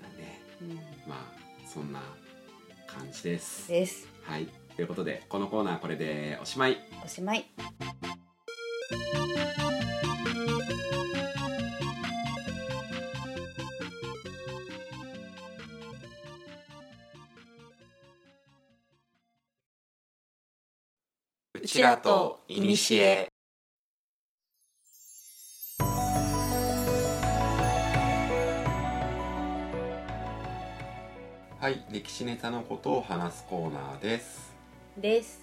[0.03, 0.41] だね。
[0.63, 0.75] うん、
[1.09, 2.01] まあそんな
[2.87, 3.69] 感じです。
[3.69, 4.09] です。
[4.23, 4.49] はい。
[4.75, 6.79] ということでこのコーナーこれでおしまい。
[7.05, 7.45] おしまい
[21.73, 23.33] ちらといにしえ。
[31.59, 34.53] はい歴史ネタのことを話すコーナーです。
[34.99, 35.41] です。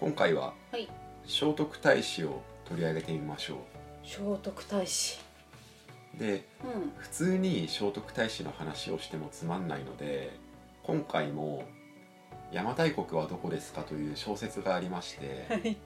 [0.00, 0.88] 今回ははい。
[1.24, 3.64] 聖徳太子を取り上げてみましょ
[4.04, 5.20] 聖徳太子。
[6.16, 6.92] うでうん。
[6.96, 10.36] 普通に聖徳太子の話をしてもつまんないので
[10.82, 11.62] 今回も
[12.50, 15.76] 「邪馬台国はどこですか?」という小説がありましてはい。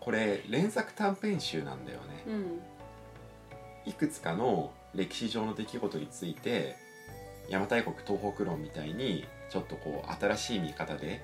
[0.00, 2.04] これ連作短編集なんだよね。
[2.26, 2.60] うん。
[3.84, 6.76] いくつかの歴史上の出来事について
[7.42, 11.20] 邪馬台国東北論みたいにちょっとこう新しい見方で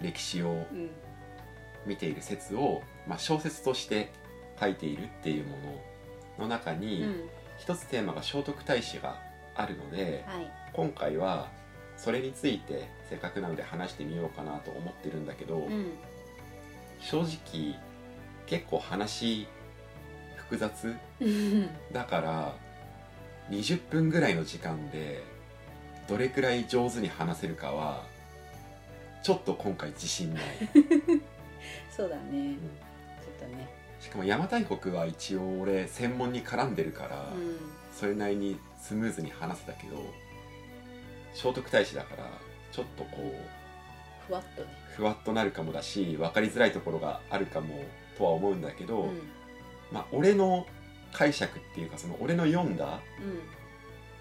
[0.00, 0.90] 歴史をうん
[1.86, 4.10] 見ている説を、まあ、小説として
[4.60, 5.56] 書いているっていうも
[6.38, 7.28] のの中うに、ん。
[7.58, 9.20] 一つテーマが聖徳太子が
[9.56, 10.50] あるのではい。
[10.72, 11.48] 今回は
[11.98, 15.90] それについてせっかくなので話してみようかなと思ってるんだけど、うん。
[17.00, 17.76] 正直
[18.46, 19.46] 結構話
[20.36, 20.94] 複雑。
[21.20, 21.68] うん。
[21.92, 22.56] だから
[23.50, 25.22] 20分ぐらいの時間で
[26.08, 28.06] どれくらい上手に話せるかは
[29.22, 30.44] ちょっと今回自信ない、
[31.90, 32.22] そうだね。
[32.32, 32.54] うん。
[32.54, 33.68] ちょっとね。
[34.00, 37.56] しかも邪馬台国は一応俺専門に絡んでるから、うん。
[37.92, 39.96] それなりにスムーズに話せたけど
[41.34, 42.30] 聖徳太子だから
[42.72, 44.68] ちょっとこうふわっとね。
[44.96, 47.84] ふわっとなるかもだし分かりづらいところがあるかも
[48.16, 49.22] とは思うんだけど、うん。
[49.92, 50.66] まあ俺の
[51.12, 53.00] 解釈っていうかその俺の読んだ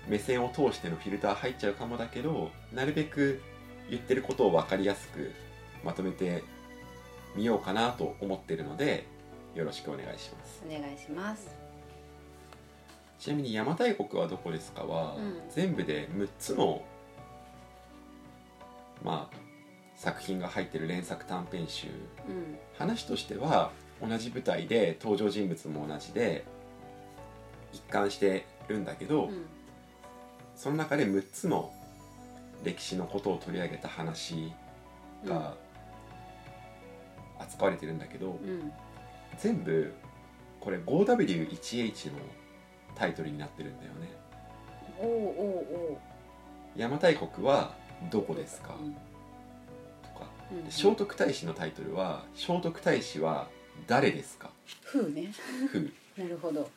[0.07, 3.41] 目線を通してのフィルター入っちゃうかもだけどなるべく
[3.89, 5.33] 言ってることを分かりやすく
[5.83, 6.43] まとめて
[7.35, 9.05] みようかなと思ってるので
[9.53, 10.63] よろしくお願いします。
[10.65, 11.49] お願いします。
[13.19, 15.41] ちなみに邪馬台国はどこですかは、うん。
[15.49, 16.83] 全部で6つの
[19.03, 19.37] まあ
[19.95, 21.87] 作品が入ってる連作短編集。
[21.87, 22.57] うん。
[22.77, 26.45] 話としては同じ舞台で登場人物も同じで
[27.73, 29.45] 一貫してるんだけど、うん。
[30.55, 31.73] その中で6つの
[32.63, 34.53] 歴史のことを取り上げた話
[35.25, 35.55] が
[37.39, 38.71] 扱われてるんだけど、うん。
[39.37, 39.93] 全部
[40.59, 42.19] これ 5W1H の
[42.95, 44.09] タイトルになってるんだよね。
[44.99, 45.17] おうおう
[45.93, 45.99] お
[46.75, 47.75] 邪馬台国は
[48.11, 48.69] どこですか、
[50.03, 50.27] とか。
[50.51, 53.47] うんで聖徳太子のタイトルは聖徳太子は
[53.87, 54.49] 誰ですか？
[54.83, 55.33] ふうね。
[55.71, 55.89] 風
[56.23, 56.69] なるほど。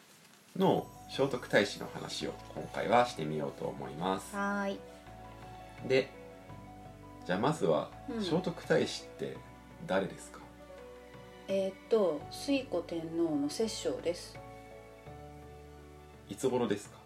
[0.56, 4.34] の聖徳太子の話を今回はしてみようと思います。
[4.34, 4.78] はーい。
[5.88, 6.08] で
[7.26, 8.24] じゃあまずはうん。
[8.24, 9.36] 聖徳太子って
[9.86, 10.40] 誰ですか、
[11.48, 14.36] えーっと推古天皇の摂政です。
[16.28, 16.98] いつ頃ですか、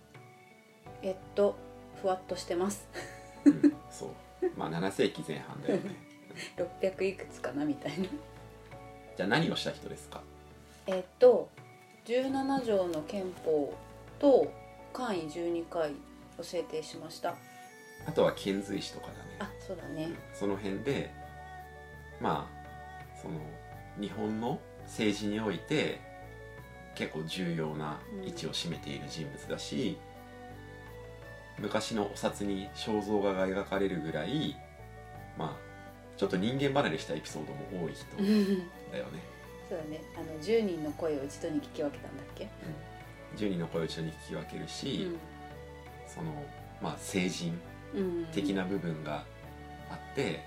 [1.02, 1.54] えっと
[2.02, 2.88] ふわっとしてます。
[2.92, 3.00] うん、
[3.90, 4.10] そう。
[4.56, 5.94] まあ7世紀前半だよね。
[6.80, 8.06] 600いくつかなみたいな。
[9.16, 10.22] じゃあ何をした人ですか？
[10.86, 11.48] えっと
[12.04, 13.72] 17条の憲法
[14.18, 14.52] と
[14.92, 15.92] 簡位12回
[16.38, 17.36] を制定しました。
[18.06, 19.18] あとは遣隋使とかだね。
[19.38, 20.10] あそうだね。
[20.34, 21.10] その辺で
[22.20, 23.40] まあその
[24.00, 26.00] 日本の政治において
[26.94, 29.96] 結構重要な位置を占めている人物だし、
[31.58, 34.56] 昔のお札に肖像画が描かれるぐらい
[35.38, 35.56] まあ
[36.16, 38.58] ちょっと人間離れしたエピソードも多い人うん
[38.92, 39.20] だよね、
[39.68, 40.00] そうだね。
[40.16, 42.48] あの10人の声を一度に聞き分けたんだっけ
[43.36, 45.10] ？10人の声を一緒に聞き分けるし、
[46.06, 46.30] その
[46.80, 47.58] まあ聖人
[47.94, 49.24] うん、うん、的な部分が
[49.90, 50.44] あって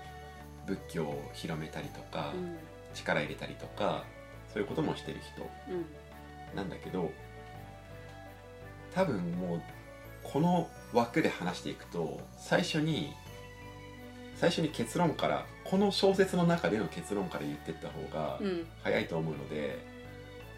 [0.66, 2.56] 仏教を広めたりとか、うん。
[2.94, 4.04] 力入れたりとか
[4.52, 5.42] そういうこともしてる人
[5.72, 6.56] うん。
[6.56, 7.10] なんだけど
[8.94, 9.62] 多分もう
[10.22, 13.12] この枠で話していくと最初に
[14.36, 18.66] 最初に結論からこの小説の中での結論から言ってった方がうん。
[18.82, 19.78] 早いと思うので、はい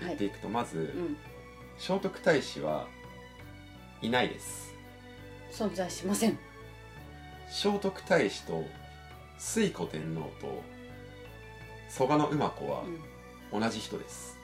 [0.01, 1.16] 言っていくとまず、うん。
[1.79, 2.87] 聖徳太子は
[4.03, 4.75] いないです。
[5.51, 6.38] 存在しません。
[7.49, 8.64] 聖徳太子と
[9.38, 10.62] 推古天皇と
[11.88, 12.83] 蘇我馬子は
[13.53, 13.61] うん。
[13.61, 14.38] 同じ人です。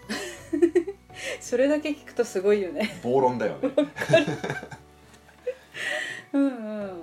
[1.41, 2.99] それだけ聞くとすごいよね。
[3.03, 3.71] 暴論だよね
[6.33, 7.03] うんうん。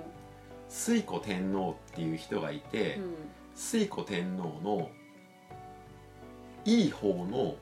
[0.68, 3.14] 推古天皇っていう人がいて、うん。
[3.56, 4.88] 推古天皇の
[6.64, 7.56] いい方の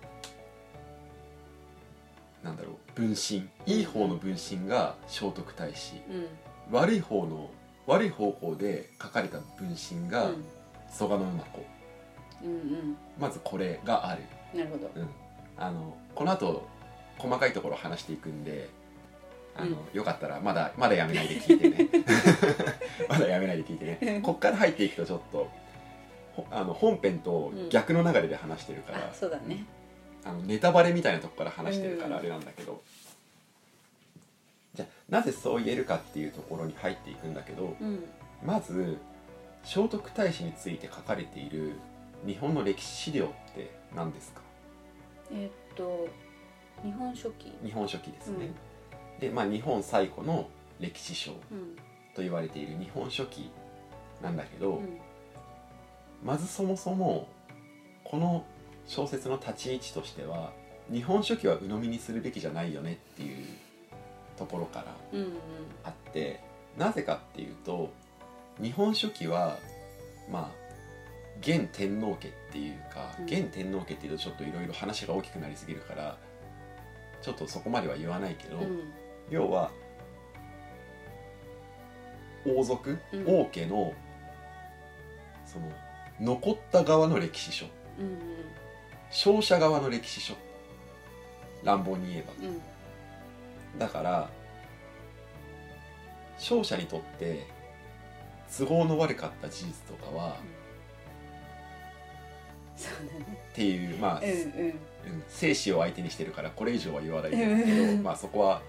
[2.43, 3.49] なんだろう分身。
[3.67, 5.95] いい方の分身が聖徳太子。
[6.71, 6.75] うん。
[6.75, 7.51] 悪い方の
[7.87, 10.45] 悪い方向で書かれた分身がうん。
[10.93, 11.65] 蘇我馬子
[12.45, 14.91] うんまずこれがある、うんなるほど。
[14.95, 15.09] うん、
[15.57, 16.67] あのこの後
[17.17, 18.69] 細かいところ話していくんで
[19.55, 21.89] あの、よかったらまだまだやめないで聞いてね。
[23.09, 24.21] まだやめないで聞いてね。
[24.23, 25.51] こっから入っていくとちょっと
[26.35, 29.65] ほあの本編と逆の流れで話してるから、あそうだね。
[30.25, 32.11] あのネタバレみたいなとこから話してるかうん。
[32.13, 32.83] らあれなんだけど、
[34.75, 38.05] じゃあなぜそう言えるかっていうところに入っていくんだけどうん。
[38.45, 38.99] まず
[39.65, 41.73] 聖徳太子について書かれている
[42.27, 44.41] 日本の歴史資料って何ですか？
[45.31, 46.09] えーっと
[46.83, 47.53] 日本書紀。
[47.65, 48.51] 日本書紀ですね、
[49.23, 50.49] でまあ日本最古の
[50.81, 51.77] 歴史書うん。
[52.15, 53.51] と言われている日本書紀
[54.21, 54.99] なんだけど、うん。
[56.23, 57.29] まずそもそも
[58.05, 58.45] この
[58.87, 60.53] 小説の立ち位置としては
[60.93, 63.47] 日本書紀は鵜呑みにするべきじゃないよねっていう
[64.37, 65.33] ところからうんうん。
[65.85, 66.41] あって
[66.77, 67.93] なぜかっていうと
[68.61, 69.57] 日本書紀は
[70.31, 70.63] まあ
[71.41, 73.25] 現天皇家っていうか、うん。
[73.27, 76.19] 現天皇家っていうとちょっといろいろ話が大きくなりすぎるから
[77.23, 78.93] ちょっとそこまでは言わないけど、うん
[79.33, 79.71] 要は
[82.45, 83.25] 王族、うん。
[83.27, 83.95] 王家の
[85.47, 85.73] その
[86.21, 87.67] 残った側の歴史書。
[87.99, 88.19] うんうん。
[89.09, 90.35] 勝者側の歴史書。
[91.65, 92.33] 乱暴に言えば。
[92.43, 93.79] うん。
[93.79, 94.29] だから
[96.37, 97.47] 勝者にとって
[98.59, 100.37] 都合の悪かった事実とかは
[102.77, 103.47] そうだね。
[103.53, 104.35] っていうまあ、うんうん。
[104.67, 104.75] うん
[105.29, 108.03] 生死を相手にしてるからこれ以上は言わないけど、うん。
[108.03, 108.61] まあそこは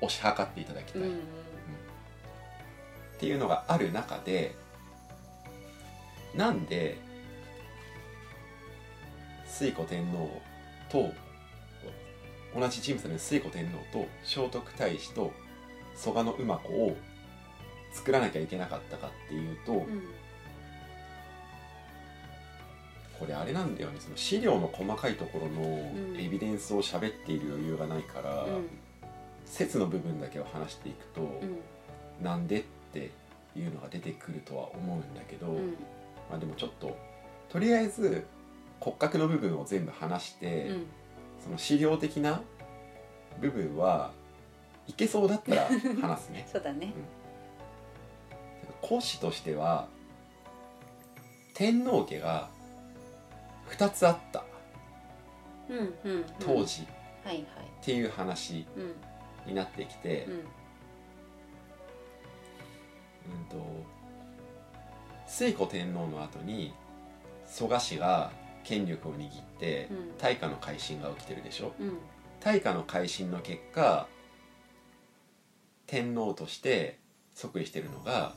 [0.00, 1.20] 推し量っていただきたい、うんうん
[3.14, 4.54] っていうのがある中で
[6.34, 6.98] なんで
[9.46, 10.42] 推古天皇
[10.90, 11.12] と
[12.58, 15.32] 同じ人物の推古天皇と聖徳太子と
[15.96, 16.96] 蘇我馬子を
[17.92, 20.02] 作らなきゃいけなかったかっていうと、うん。
[23.18, 24.00] これあれなんだよね。
[24.00, 25.60] その資料の細かいところの
[26.12, 26.20] ん。
[26.20, 28.68] エビデンスを喋っている余裕がないから、うん
[29.46, 32.24] 説の部分だけを話していくと、うん。
[32.24, 33.10] なんでって
[33.56, 35.70] いうのが出てくるとは思うんだけど、うん。
[36.30, 36.96] まあでもちょっと
[37.50, 38.26] とりあえず
[38.80, 40.86] 骨格の部分を全部話して、うん。
[41.42, 42.40] その資料的な
[43.40, 44.12] 部分は
[44.86, 45.68] いけそうだったら
[46.00, 46.46] 話すね。
[46.50, 46.92] そうだね。
[48.80, 49.88] 講師としては
[51.54, 52.50] 天皇家が
[53.70, 54.44] 2つあった。
[55.68, 56.24] うんうんうん。
[56.38, 56.86] 当時。
[57.24, 57.44] はいはい。
[57.80, 58.66] っていう話。
[58.76, 58.94] うん
[59.46, 60.32] になってきて、うん。
[60.32, 60.40] うん
[63.50, 63.56] と
[65.26, 66.74] 推古天皇の後に
[67.46, 68.30] 蘇我氏が
[68.62, 70.18] 権力を握ってうん。
[70.18, 71.72] 大化の改新が起きてるでしょ？
[71.80, 71.98] うん。
[72.40, 74.06] 大化の改新の結果
[75.86, 76.98] 天皇として
[77.34, 78.34] 即位してるのが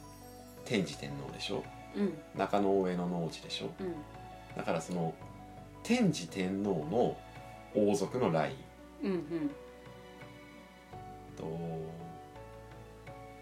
[0.65, 1.63] 天智天皇でしょ？
[1.95, 2.13] うん。
[2.35, 3.69] 中野上野の王子でしょ？
[3.79, 3.95] うん。
[4.55, 5.13] だからその
[5.83, 7.17] 天智天皇の
[7.75, 8.55] 王族のライン
[9.03, 9.51] うんうん
[11.37, 11.43] と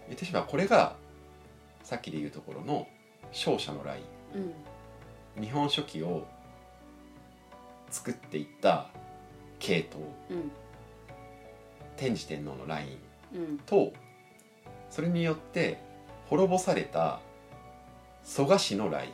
[0.06, 0.96] 言ってしまえばこれが
[1.82, 2.86] さっきで言うところの
[3.32, 4.00] 勝者のライ
[4.34, 5.42] うん。
[5.42, 6.26] ン日本書紀を
[7.90, 8.88] 作っていった
[9.58, 10.04] 系統。
[10.30, 10.50] うん。
[11.96, 13.38] 天智天皇のライン。
[13.38, 13.58] うん。
[13.58, 13.92] と
[14.90, 15.78] それによって
[16.28, 17.20] 滅ぼされた
[18.24, 19.08] 蘇我氏のライ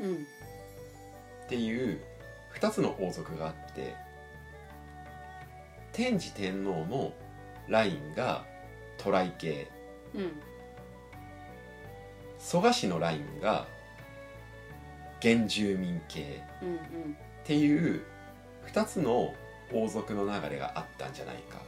[0.00, 0.04] ン。
[0.04, 0.14] うん。
[0.14, 2.00] っていう
[2.60, 3.94] 2つの王族があって
[5.92, 7.12] 天智天皇の
[7.70, 8.44] ラインが
[8.98, 9.68] 渡来系。
[10.14, 10.32] うん。
[12.38, 13.66] 蘇我氏のラインが
[15.22, 16.42] 原住民系。
[16.60, 16.76] うんうん。
[16.76, 16.76] っ
[17.44, 18.02] ていう
[18.66, 19.32] 2つの
[19.72, 21.58] 王族の流れがあったんじゃないか。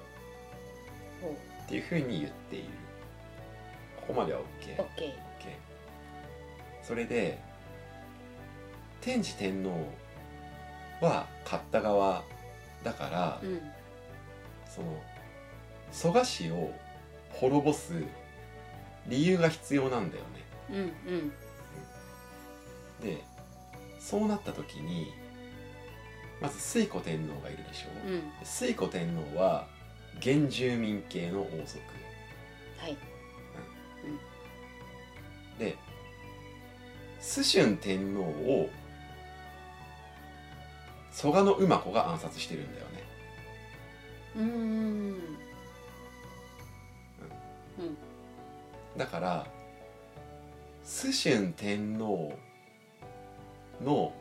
[1.64, 2.64] っていうふうに言っている。
[3.96, 5.12] ここまでは OK, オッケ OK
[6.82, 7.38] それで
[9.00, 9.70] 天智天皇
[11.00, 12.24] は勝った側
[12.82, 13.60] だから、ーうん。
[14.68, 15.00] その
[15.92, 16.72] 蘇我氏を
[17.30, 17.92] 滅ぼす
[19.06, 20.28] 理由が必要なんだよね。
[20.70, 21.32] うんうん。
[23.02, 23.22] で
[23.98, 25.12] そうなった時に
[26.40, 28.22] まず推古天皇がいるでしょ、うん。
[28.44, 29.66] 推古天皇は
[30.20, 31.80] 原住民系の王族。
[32.78, 32.96] はい。
[35.58, 35.76] で
[37.20, 38.70] 崇春天皇を
[41.12, 42.91] 蘇我馬子が暗殺してるんだよね
[48.96, 49.46] だから
[50.84, 52.32] 崇春天皇
[53.82, 54.12] の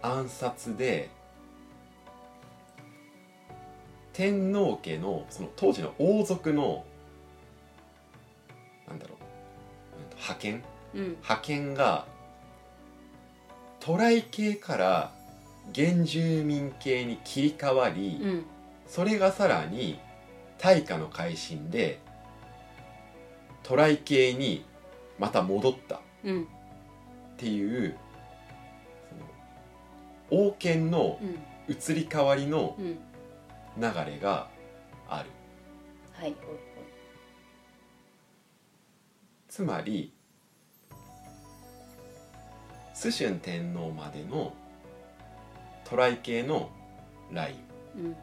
[0.00, 1.10] 暗殺で
[4.12, 6.84] 天皇家のその当時の王族の
[8.88, 9.18] なんだろう
[10.14, 10.62] 派遣？
[10.94, 11.02] うん。
[11.16, 12.06] 派遣が
[13.80, 15.12] 渡来系から
[15.74, 18.44] 原住民系に切り替わり、うん。
[18.86, 20.00] それがさらに
[20.58, 22.00] 大化の改新で
[23.68, 24.64] 渡来系に
[25.18, 26.48] また戻ったっうん。
[27.36, 27.94] ていう
[30.30, 31.38] その王権のうん。
[31.68, 32.94] 移り変わりのうん。
[33.76, 34.48] 流れが
[35.06, 35.28] ある。
[36.14, 36.34] はい。
[39.50, 40.14] つまり
[42.94, 44.54] 崇春天皇までの
[45.84, 46.70] 渡来系の
[47.30, 47.56] ライン。
[48.00, 48.16] うん。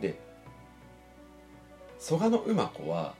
[0.00, 0.18] で
[2.00, 3.14] 蘇我馬子は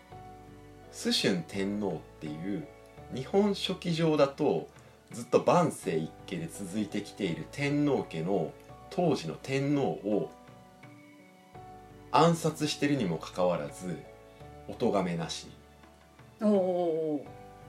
[0.96, 2.66] 崇春天皇っていう
[3.14, 4.66] 日本書紀上だと
[5.12, 8.50] ずっと万世一家で続いてきている天皇家の
[8.88, 10.30] 当時の天皇を
[12.12, 13.98] 暗殺してるにもかかわらず
[14.68, 15.48] お咎めなし。
[16.40, 17.26] おーお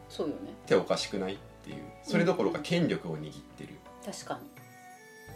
[0.07, 0.51] そうよね。
[0.51, 1.83] っておかしくないっていう。
[2.03, 3.73] それどころか権力を握ってる。
[4.05, 4.39] 確か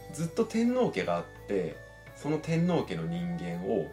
[0.09, 0.15] に。
[0.15, 1.75] ずっと天皇家があって
[2.15, 3.85] その天皇家の人間を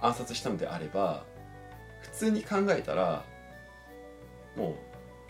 [0.00, 1.35] 暗殺したのであれば普
[2.16, 3.22] 通に考えたら
[4.56, 4.74] もう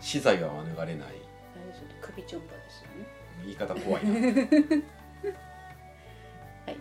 [0.01, 0.87] 死罪は免れない。
[0.87, 3.07] あれですよね首ちょんぱですよね。
[3.45, 4.13] 言い方怖いな。
[6.65, 6.77] はい。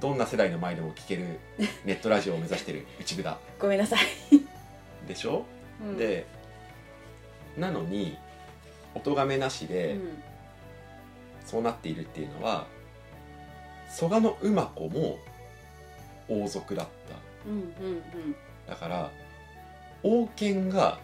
[0.00, 1.38] どんな世代の前でも聞ける
[1.84, 3.36] ネットラジオを目指してる 内札。
[3.58, 4.00] ごめんなさい、
[5.06, 5.44] でしょ、
[5.82, 6.24] うん、で
[7.56, 8.16] なのに
[8.94, 10.22] お咎めなしうでん。
[11.44, 12.66] そうなっているっていうのは
[13.90, 15.18] 蘇我馬子も
[16.28, 17.16] 王族だった。
[17.46, 18.36] うんうん
[18.68, 19.10] だから
[20.02, 20.98] 王権が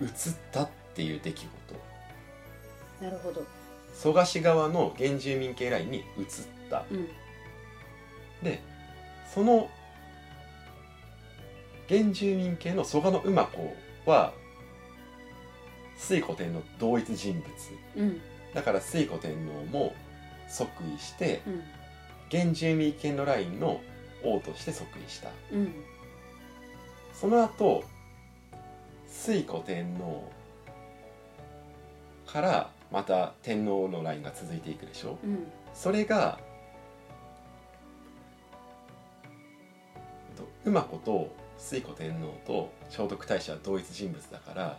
[0.00, 0.08] 移っ
[0.52, 1.48] たっていう出来事。
[1.48, 1.94] うん
[3.00, 3.44] なるほど。
[3.94, 6.04] 蘇我氏側の原住民系ラインに移っ
[6.70, 6.84] た。
[6.90, 7.08] うん。
[8.42, 8.60] で
[9.32, 9.68] その
[11.88, 13.76] 原住民系の蘇我馬子
[14.06, 14.32] は
[15.98, 17.42] 推古天皇同一人
[17.96, 18.02] 物。
[18.02, 18.20] うん。
[18.54, 19.94] だから推古天皇も
[20.48, 21.62] 即位してうん。
[22.30, 23.80] 原住民系のラインの
[24.24, 25.28] 王として即位した。
[25.52, 25.74] うん
[27.24, 27.82] その後
[29.08, 30.30] 推古天皇
[32.26, 35.16] からまた天皇のラインが続いていくでしょ？
[35.24, 35.46] うん。
[35.72, 36.38] それが
[40.36, 44.78] と馬子と推古天皇と聖徳太子は同一人物だから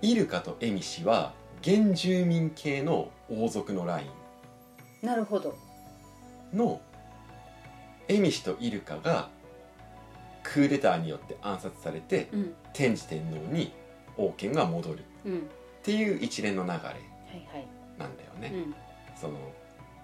[0.00, 4.06] イルカと恵美氏は原住民系の王族のライ
[5.02, 5.54] なるほど。
[6.54, 6.80] ンの
[8.08, 9.28] 恵美氏とイルカが
[10.52, 12.54] クーデターによって暗殺されてうん。
[12.72, 13.72] 天智天皇に
[14.16, 14.98] 王権が戻る。
[14.98, 15.48] っうん。
[15.82, 16.76] ていう一連の流れ
[17.98, 18.74] なんだよね、うん。
[19.20, 19.34] その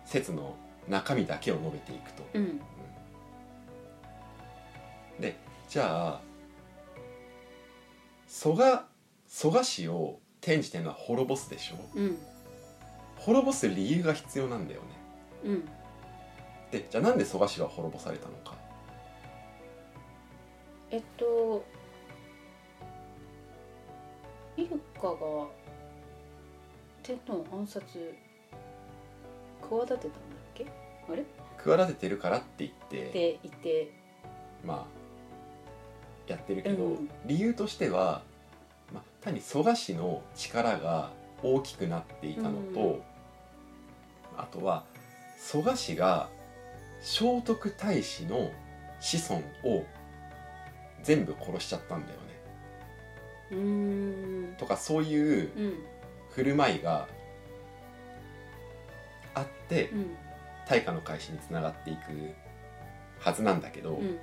[0.05, 0.55] 説の
[0.89, 2.25] 中身だけを述べていくと。
[2.35, 2.61] うん。
[5.21, 5.37] で
[5.69, 6.21] じゃあ
[8.27, 8.85] 蘇我
[9.29, 11.77] 蘇我氏を天智天皇は滅ぼすでしょ？
[11.95, 12.19] うん。
[13.17, 14.87] 滅ぼす理由が必要なんだよね。
[15.45, 15.69] うん。
[16.71, 18.57] でじゃあなんで蘇我氏は滅ぼされたのか
[20.93, 21.65] えっと
[24.59, 25.17] イルカが
[27.03, 27.83] 天皇暗殺
[29.63, 30.13] 企てたんだっ
[30.55, 30.67] け？
[31.11, 31.25] あれ？
[31.57, 33.91] 企ててるからって言ってって言って。
[34.65, 37.11] まあやってるけど、うん。
[37.25, 38.23] 理由としては、
[38.93, 41.11] まあ、単に蘇我氏の力が
[41.43, 43.03] 大きくなっていたのと、うん。
[44.37, 44.85] あとは
[45.39, 46.29] 蘇我氏が
[47.01, 48.51] 聖徳太子の
[49.01, 49.43] 子孫
[49.79, 49.87] を
[51.03, 52.23] 全部殺しちゃったんだよね。
[53.53, 54.57] うーん。
[54.57, 55.75] とかそういううん
[56.31, 57.09] 振る舞いが
[59.35, 60.17] あってうん。
[60.69, 62.01] 大化の開始につながっていく
[63.19, 64.19] はずなんだけど、うん。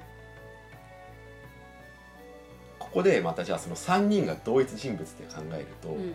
[2.80, 6.14] ここでまたじゃあその3人が同一人物って考えると、うん。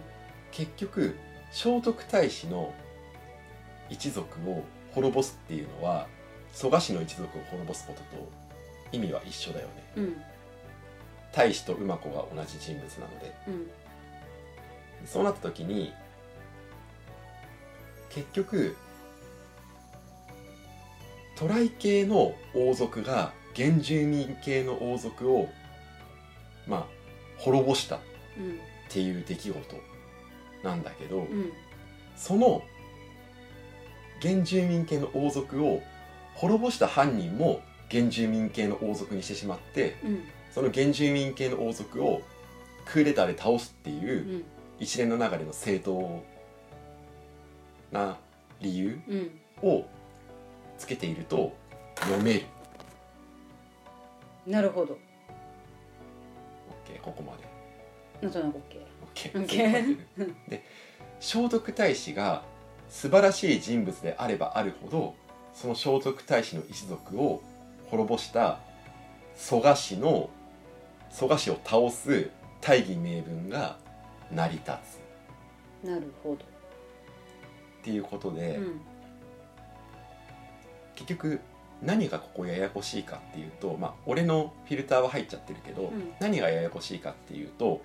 [0.50, 1.14] 結局
[1.50, 2.72] 聖徳太子の
[3.90, 6.06] 一族を滅ぼすっていうのは
[6.52, 8.28] 蘇我氏の一族を滅ぼすことと
[8.92, 9.72] 意味は一緒だよね。
[9.96, 10.16] うん
[11.34, 13.34] 太子と馬子が同じ人物なので。
[13.48, 13.70] うん。
[15.06, 15.92] そうなった時に
[18.08, 18.74] 結局
[21.36, 25.50] 渡来系の王族が原住民系の王族を
[26.66, 26.86] まあ
[27.36, 27.98] 滅ぼしたっ
[28.38, 28.58] うん
[28.88, 29.76] ていう出来事
[30.62, 31.52] なんだけど、うん。
[32.16, 32.62] その
[34.22, 35.82] 原住民系の王族を
[36.34, 37.60] 滅ぼした犯人も
[37.90, 40.24] 原住民系の王族にしてしまってうん
[40.54, 42.22] その原住民系の王族を
[42.84, 44.44] クーデターで倒すっていううん。
[44.78, 46.22] 一連の流れの正当
[47.90, 48.16] な
[48.60, 49.30] 理由うん。
[49.68, 49.84] を
[50.78, 51.52] つけていると
[51.96, 52.42] 読める。
[54.46, 54.96] なるほど。
[56.86, 57.54] OK ここまで。
[58.22, 58.58] なんとなく
[59.14, 59.98] OK OK
[60.48, 60.64] で
[61.20, 62.42] 聖徳太子が
[62.88, 65.14] 素晴らしい人物であればあるほど
[65.52, 67.42] その聖徳太子の一族を
[67.90, 68.60] 滅ぼした
[69.36, 70.30] 蘇我氏の
[71.14, 73.76] 蘇我氏を倒す大義名分が
[74.32, 74.72] 成り立
[75.82, 75.86] つ。
[75.86, 76.36] なるほど。
[76.36, 76.38] っ
[77.82, 78.80] ていうことで、うん。
[80.94, 81.40] 結局
[81.82, 86.12] 何がここややこしいかっていうとまあ俺のフィルターは入っちゃってるけど、うん。
[86.20, 87.82] 何がややこしいかっていうと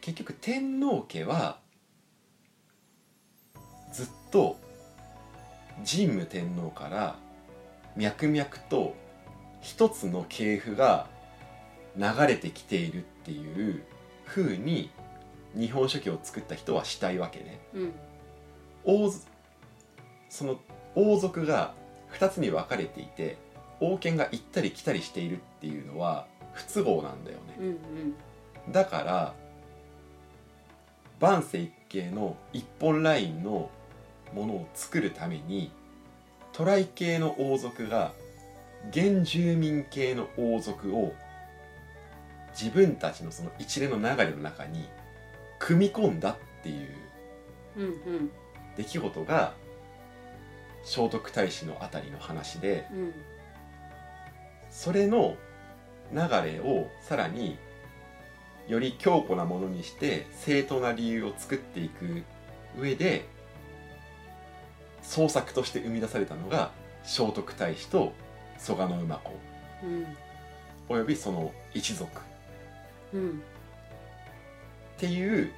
[0.00, 1.58] 結局天皇家は
[4.34, 4.58] と
[5.88, 7.14] 神武天皇から
[7.94, 8.96] 脈々と
[9.60, 11.06] 一つの系譜が
[11.96, 13.82] 流れてきているっていう
[14.26, 14.90] 風に
[15.56, 17.60] 日本書紀を作った人はしたいわけね。
[17.74, 17.92] うん
[18.86, 19.24] 王族
[20.28, 20.60] その
[20.94, 21.74] 王族が
[22.12, 23.38] 2つに分かれていて
[23.80, 27.54] 王権が行ったり来たりしているっていうのは不都合なんだよね。
[27.58, 27.78] うんうん
[28.70, 29.34] だから
[31.20, 33.70] 万世一系の一本ラインの
[34.32, 35.70] ものを作るために
[36.52, 38.12] 渡来系の王族が
[38.92, 41.12] 原住民系の王族を
[42.58, 44.88] 自分たちのその一連の流れの中に
[45.58, 46.88] 組み込んだっていう
[48.76, 49.54] 出来事が
[50.84, 53.14] 聖徳太子のあたりの話でうん
[54.70, 55.36] それの
[56.12, 57.56] 流れをさらに
[58.66, 62.24] より強固なものにして正当な理由を作っていく
[62.76, 63.24] 上で
[65.00, 66.72] 創作として生み出されたのが
[67.04, 68.12] 聖徳太子と
[68.58, 69.30] 蘇我馬子。
[69.84, 70.06] うん。
[70.88, 72.10] およびその一族。
[72.18, 72.22] っ
[73.14, 73.42] うん。
[74.98, 75.50] ていう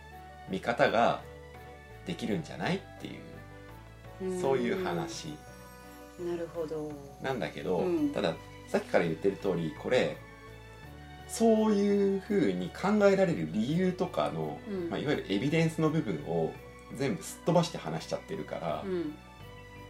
[0.48, 1.22] 見方が
[2.06, 3.10] できるんじゃないってい
[4.22, 4.40] ううん。
[4.40, 5.34] そういう話。
[6.20, 6.92] なるほど。
[7.22, 8.10] なんだけど、うん。
[8.10, 8.34] ただ
[8.68, 10.16] さっきから言ってる通りこれ
[11.28, 14.90] そういうふうに考えられる理由とかの、うん。
[14.90, 16.52] まあ、いわゆるエビデンスの部分を
[16.94, 19.14] 全部すっ飛ばして話しちゃってるから、うん。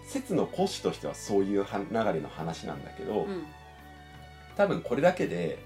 [0.07, 3.45] 説の骨子としてはそういうは流れの話なんだけど、うん。
[4.57, 5.66] 多分これだけであ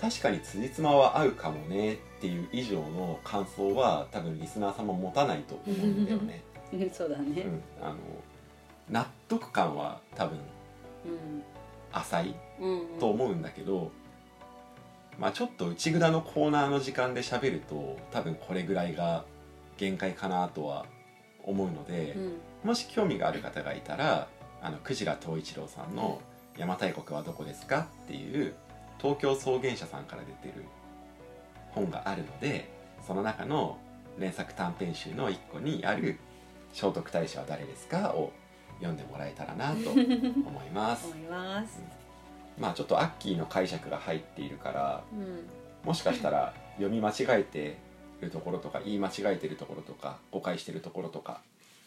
[0.00, 6.42] 確かに辻褄は合うかもねっていう以上の感想は多分リスナーさんも持たないと思うんだよね。
[6.72, 6.90] うん。
[6.92, 7.42] そうだね。
[7.42, 7.96] うん、あの
[8.90, 10.38] 納得感は多分
[11.06, 11.42] うん。
[11.92, 12.98] 浅いうん。
[12.98, 13.90] と思うんだけど、
[15.18, 19.24] まあちょっと内蔵のコーナーの時間で喋ると多分これぐらいが
[19.76, 20.86] 限界かなとは
[21.44, 22.32] 思うのでう、ん。
[22.64, 24.28] もし興味がある方がいたら
[24.60, 26.20] あのクジラ東一郎さんの
[26.56, 28.54] 「邪馬台国はどこですか?」っていう
[28.98, 30.64] 東京草原社さんから出てる
[31.72, 32.68] 本があるので
[33.06, 33.78] その中の
[34.18, 36.18] 連作短編集の一個にある
[36.72, 38.32] 「聖徳太子は誰ですか?」を
[38.78, 41.16] 読んでもらえたらなと思います 思。
[41.16, 41.80] います
[42.58, 45.46] まあちょっとアッキーの解釈が入っているからうん
[45.84, 47.76] もしかしたら読み間違えて
[48.20, 51.40] るところとか言い間違えてるところとか誤解してるところとか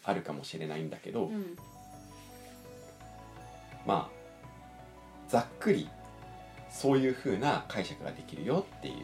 [0.04, 1.56] あるかもしれないんだけど、うん
[3.86, 4.18] まあ
[5.28, 5.88] ざっくり
[6.70, 8.94] そういう風な解釈ができるよっていう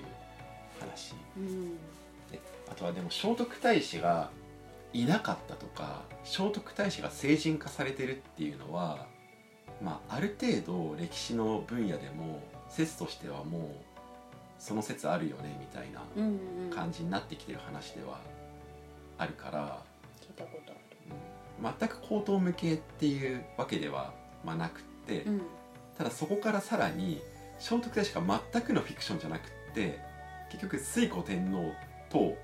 [0.80, 1.14] 話。
[1.36, 1.76] うん。
[2.30, 2.40] で
[2.70, 4.30] あとはでも聖徳太子が
[4.92, 9.06] いなかったとか聖徳太子が成人化されてるっていうのは
[9.82, 13.62] まあある程度歴史の分野でも説としてはもう
[14.58, 16.00] その説あるよねみたいな
[16.74, 18.20] 感じになってきてる話では
[19.18, 19.82] あるから、
[20.20, 20.76] 聞いたことあ
[21.60, 21.74] うん。
[21.78, 24.12] 全く口頭無形っていうわけでは、
[24.44, 25.42] まあ、なくって、るうん。
[25.96, 27.20] ただそこからさらに
[27.58, 29.98] 聖徳太子が全くのフィクションじゃなくって
[30.50, 31.72] 結局推古天皇
[32.08, 32.36] と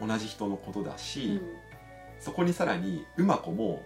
[0.00, 1.40] 同じ人のことだし、
[2.20, 3.82] そこにさらに馬子も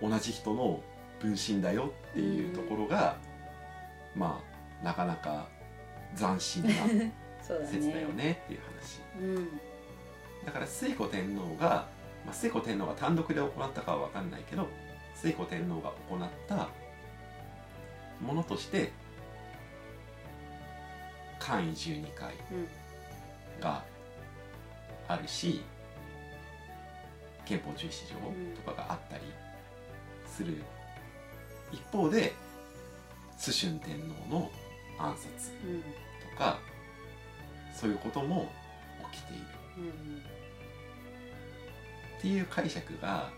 [0.00, 0.82] 同じ人の
[1.20, 3.16] 分身だよっていうところが、
[4.14, 4.40] ま
[4.82, 5.48] あなかなか
[6.16, 6.70] 斬新な
[7.66, 9.00] 説だよねっていう話。
[9.18, 9.60] うん。
[10.44, 11.88] だから推古天皇が、
[12.24, 14.68] まあ、推古天皇が単独で行ったかは分かんないけど
[15.16, 16.68] 推古天皇が行った
[18.20, 18.92] ものとして
[21.44, 22.32] 簡位12回
[23.60, 23.84] が
[25.06, 25.62] あるし
[27.44, 28.14] 憲法十七条
[28.56, 29.24] とかがあったり
[30.26, 30.62] する
[31.70, 32.32] 一方で
[33.36, 33.98] 崇春天
[34.30, 34.50] 皇の
[34.98, 35.50] 暗殺
[36.32, 36.58] とか
[37.74, 38.50] そういうことも
[39.12, 39.44] 起きている。
[42.18, 43.28] っていう解釈が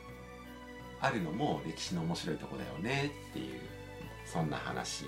[1.00, 3.60] あるのも歴史の面白いとこだよねっていう
[4.24, 5.06] そんな話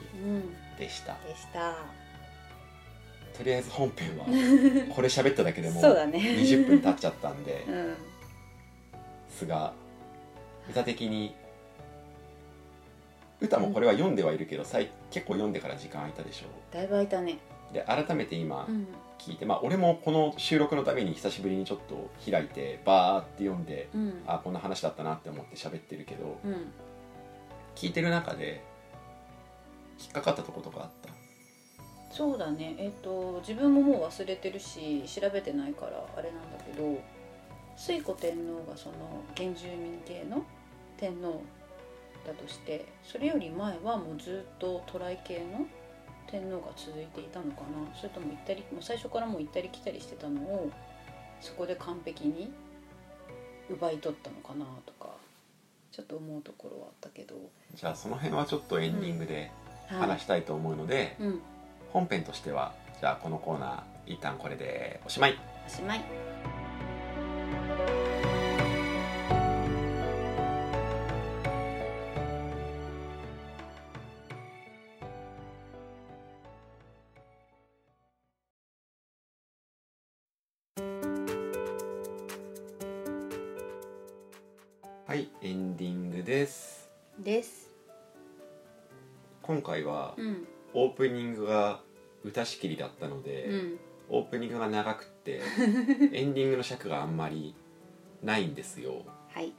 [0.76, 1.16] でした。
[1.28, 2.08] でした。
[3.39, 4.24] とりあえず本編は
[4.93, 6.18] これ喋っただけでもそうだね。
[6.18, 7.95] 20分経っちゃったんでうん。
[9.30, 9.72] すが
[10.68, 11.34] 歌的に
[13.41, 16.47] 歌もこれは読んではいるけどさい結構読んでから時間空いたでしょ。
[16.74, 17.39] だいぶ空いたね。
[17.72, 18.86] で改めて今うん。
[19.18, 24.22] 聞いて、まあ俺もこの収録のために久しぶりにちょっと開いてバーって読んでうん。
[24.26, 26.72] あこんな話だったなって思って喋ってるけどうん。
[27.76, 28.61] 聞いてる中で
[30.01, 30.97] 引っかかったとことかあった
[32.19, 32.75] そうだね。
[32.79, 37.01] えっ、と自分ももう忘れてるし調べてないからあれなんだけど
[37.77, 40.43] 推古天皇がその原住民系の
[40.97, 41.41] 天皇
[42.27, 45.64] だとしてそれより前はもうずっと渡来系の
[46.27, 47.95] 天皇が続いていたのかな。
[47.95, 50.73] それとも行ったりもう最初からもう行ったり来たりしてたのを
[51.41, 52.53] そこで完璧に
[53.71, 55.11] 奪い取ったのかなとか
[55.93, 57.37] ちょっと思うところはあったけど、
[57.77, 59.53] じゃあその辺はちょっとエンディングで
[59.87, 60.01] はい。
[60.01, 61.41] 話したいと思うので、うん
[61.93, 65.36] 本編としてはじゃあこのコーナー一旦これでおしまい。
[65.66, 66.05] おしまい。
[85.07, 86.91] はいエンディングです。
[87.18, 87.70] です。
[89.43, 91.81] 今回はうんオープニングが
[92.25, 93.79] 歌しきりだったので、うん。
[94.11, 95.43] オープニングが長くって
[96.12, 97.55] エンディングの尺があんまり
[98.23, 99.05] ないんですよ。
[99.29, 99.53] はい。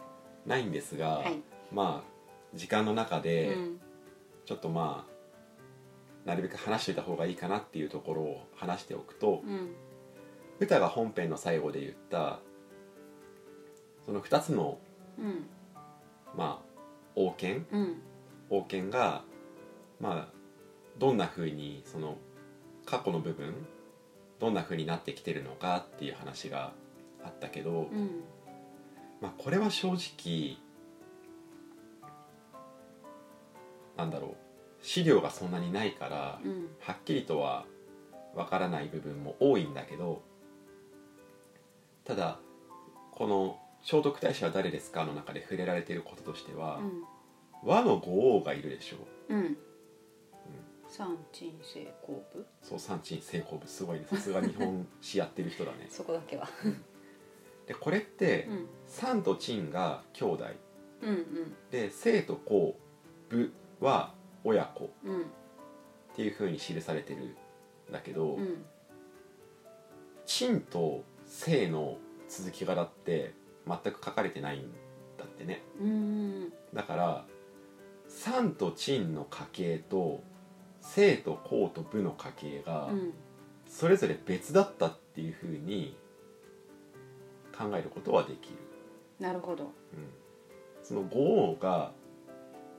[0.45, 1.41] ないんですが、はい。
[1.71, 3.81] まあ時間の中でうん。
[4.45, 9.75] ちょっとまあなるべく話しておいた方がいいかなっていうところを話しておくとうん。
[10.59, 12.39] 歌が本編の最後で言った
[14.05, 14.79] その2つの
[15.19, 15.47] うん。
[16.35, 16.69] まあ
[17.15, 17.67] 王権？
[17.71, 18.01] うん。
[18.49, 19.23] 王権が
[19.99, 20.38] まあ
[20.99, 22.17] どんな風にその
[22.85, 23.55] 過去の部分
[24.39, 26.71] どんな風になってきてるのかっていう話が
[27.23, 28.23] あったけど、うん。
[29.21, 30.57] まあこれは正直
[33.97, 34.35] なんだろう
[34.81, 36.69] 資料がそんなにないから、うん。
[36.79, 37.65] はっきりとは
[38.35, 40.21] わからない部分も多いんだけど
[42.05, 42.39] ただ
[43.11, 46.79] この「聖徳太子は誰ですか?」の中で触れられていることとしては、
[47.63, 48.97] 和の五王がいるでしょ。
[49.29, 49.57] うん
[50.89, 52.45] 三鎮成功部？
[52.61, 53.67] そう三鎮成功部。
[53.67, 54.05] すごいね。
[54.09, 55.87] さすが日本史やってる人だね。
[55.91, 56.49] そこだけは。
[57.67, 58.67] でこれってうん。
[58.87, 60.45] 三と鎮が兄弟。
[61.01, 61.55] うんうん。
[61.69, 62.77] で生と公
[63.29, 64.13] 部は
[64.43, 64.89] 親子。
[65.03, 65.21] うん。
[65.21, 65.25] っ
[66.15, 67.35] ていうふうに記されてるん
[67.91, 68.65] だけど、うん。
[70.25, 73.33] 陳と生の続きがだって
[73.67, 74.71] 全く書かれてないん
[75.17, 75.61] だってね。
[75.79, 77.25] うんだから
[78.07, 80.23] 三と陳の家系と
[80.93, 83.13] 生と公と部の家系がうん。
[83.67, 85.95] それぞれ別だったっていうふうに
[87.55, 88.55] 考えることはできる、
[89.19, 89.65] なるほど。
[89.65, 89.69] うん、
[90.81, 91.19] その五
[91.51, 91.91] 王が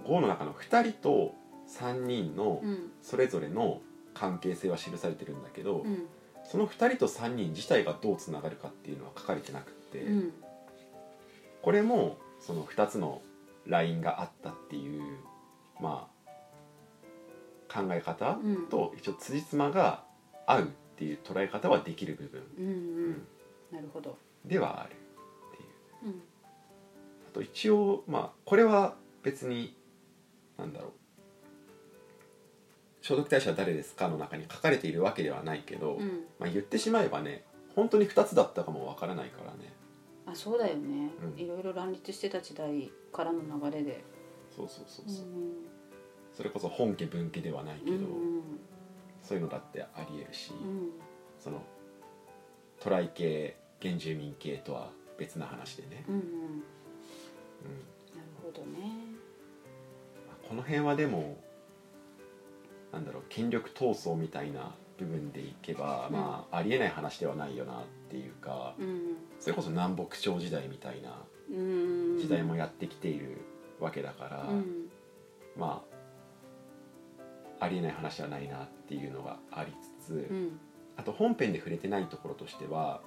[0.04, 1.34] 五王の中の2人と
[1.68, 2.90] 3人のうん。
[3.02, 3.80] それぞれの
[4.14, 6.06] 関係性は記されてるんだけど、うん。
[6.44, 10.32] その2人と3人自体がどうつながるかっていうのは書かれてなくって、うん。
[11.62, 13.22] これもその2つの
[13.66, 15.18] ラインがあったっていう
[15.80, 16.09] まあ
[17.72, 18.66] 考え方うん。
[18.66, 20.02] と一応辻褄が
[20.46, 20.66] 合うっ
[20.96, 22.42] ていう捉え方はできる部分。
[22.58, 22.70] うんう
[23.10, 23.26] ん。
[23.70, 24.18] なるほど。
[24.44, 26.12] ではあるっていう。
[26.12, 26.22] うん。
[27.28, 29.76] あと一応まあこれは別に
[30.58, 30.90] なんだろう。
[33.02, 36.24] 聖徳太子は誰ですかの中に書かれているわけではないけど、うん。
[36.38, 37.44] まあ、言ってしまえばね
[37.74, 39.72] 本当に2つだったかもわからないからね。
[40.26, 41.10] あそうだよね。
[41.36, 41.40] うん。
[41.40, 44.04] いろいろ乱立してた時代からの流れで。
[44.54, 45.69] そうそうそううん
[46.32, 48.42] それこそ本家分家ではないけど、うん。
[49.22, 50.90] そういうのだってありえるし、うん。
[51.38, 51.62] その
[52.78, 56.20] 渡来系原住民系とは別な話でね、うんうん。
[56.22, 56.28] うん。
[56.28, 56.62] なる
[58.42, 58.92] ほどね。
[60.48, 61.36] この辺はでも
[62.92, 66.14] なんだろう権力闘争みたいな部分でいけば、うん。
[66.14, 69.16] まあありえない話ではないよなっていうか、うん。
[69.38, 73.38] それこそ南北朝時代みたいなうん時代もやってきている
[73.80, 74.88] わけだから、うん
[75.56, 75.89] まあ
[77.60, 80.58] ありえない話ではないなっていうのがありつつ、うん。
[80.96, 83.00] あと本編で触れてないところとしては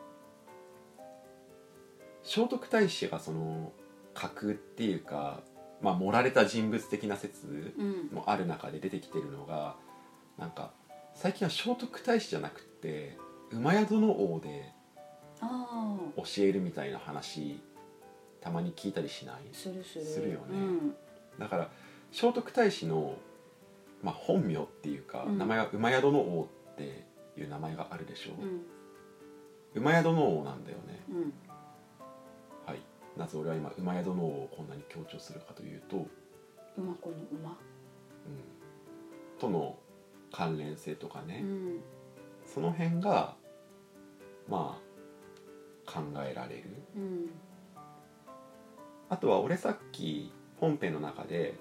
[2.24, 3.72] 聖徳太子がその
[4.14, 5.42] 架空っていうか、
[5.82, 8.10] まあ、盛られた人物的な説うん。
[8.14, 9.76] もある中で出てきてるのが
[10.38, 10.72] なんか
[11.16, 13.18] 最近は聖徳太子じゃなくって
[13.52, 14.72] 馬宿の王で
[16.16, 17.60] 教えるみたいな話
[18.42, 19.36] たまに聞いたりしない？
[19.54, 20.06] するする。
[20.06, 20.46] するよね。
[20.52, 20.96] うん。
[21.40, 21.70] だから
[22.12, 23.16] 聖徳太子の、
[24.04, 25.38] まあ、本名っていうか、うん。
[25.38, 27.06] 名前が馬宿の王って
[27.38, 29.82] いう名前があるでしょ、うん。
[29.82, 31.04] 馬宿の王なんだよね。
[31.10, 31.34] うん。
[32.66, 32.80] はい。
[33.18, 36.06] なぜ俺は今馬宿の王をこんなに強調するかというと、
[36.78, 37.58] うん、馬子の馬。
[39.40, 39.78] との
[40.32, 41.80] 関連性とかね、うん。
[42.46, 43.36] その辺が
[44.48, 44.80] ま
[45.86, 46.64] あ考えられる。
[46.96, 47.30] うん。
[49.10, 51.56] あとは俺さっき本編の中で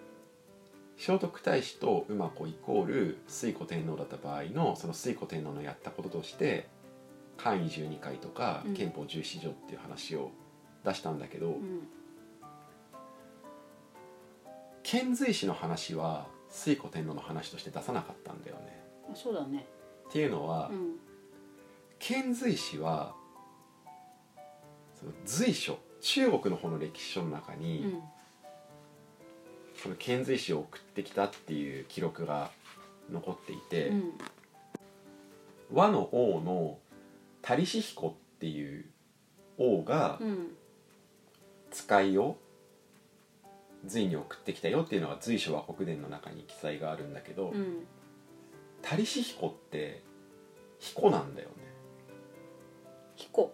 [1.05, 6.69] 聖徳太子と馬子イコール推古天皇だった場合のその推古天皇のやったこととして
[7.37, 8.75] 簡位12回とかうん。
[8.75, 10.31] 憲法14条っていう話を
[10.85, 11.89] 出したんだけど、うん。
[14.85, 18.85] 遣隋使の話は推古天皇の話として出さなかったんだよね。
[19.13, 19.67] あそうだね。
[20.09, 20.95] っていうのは、うん。
[21.99, 23.17] 遣隋使は
[24.95, 28.03] その随所中国の方の歴史書の中うに、ん
[29.83, 32.53] その遣隋使を送ってきたっていう記録が
[33.11, 34.12] 残っていて、うん。
[35.72, 36.78] 和の王の
[37.41, 38.85] タシヒコっていう
[39.59, 40.49] 王がうん。
[41.72, 42.37] 使いを
[43.87, 47.87] 隋に送ってきたよっていうのが隋書和国伝の中に記載があるんだけど、うん。
[48.83, 50.05] タリシヒコって
[50.78, 51.55] 彦なんだよね。
[53.16, 53.53] 彦。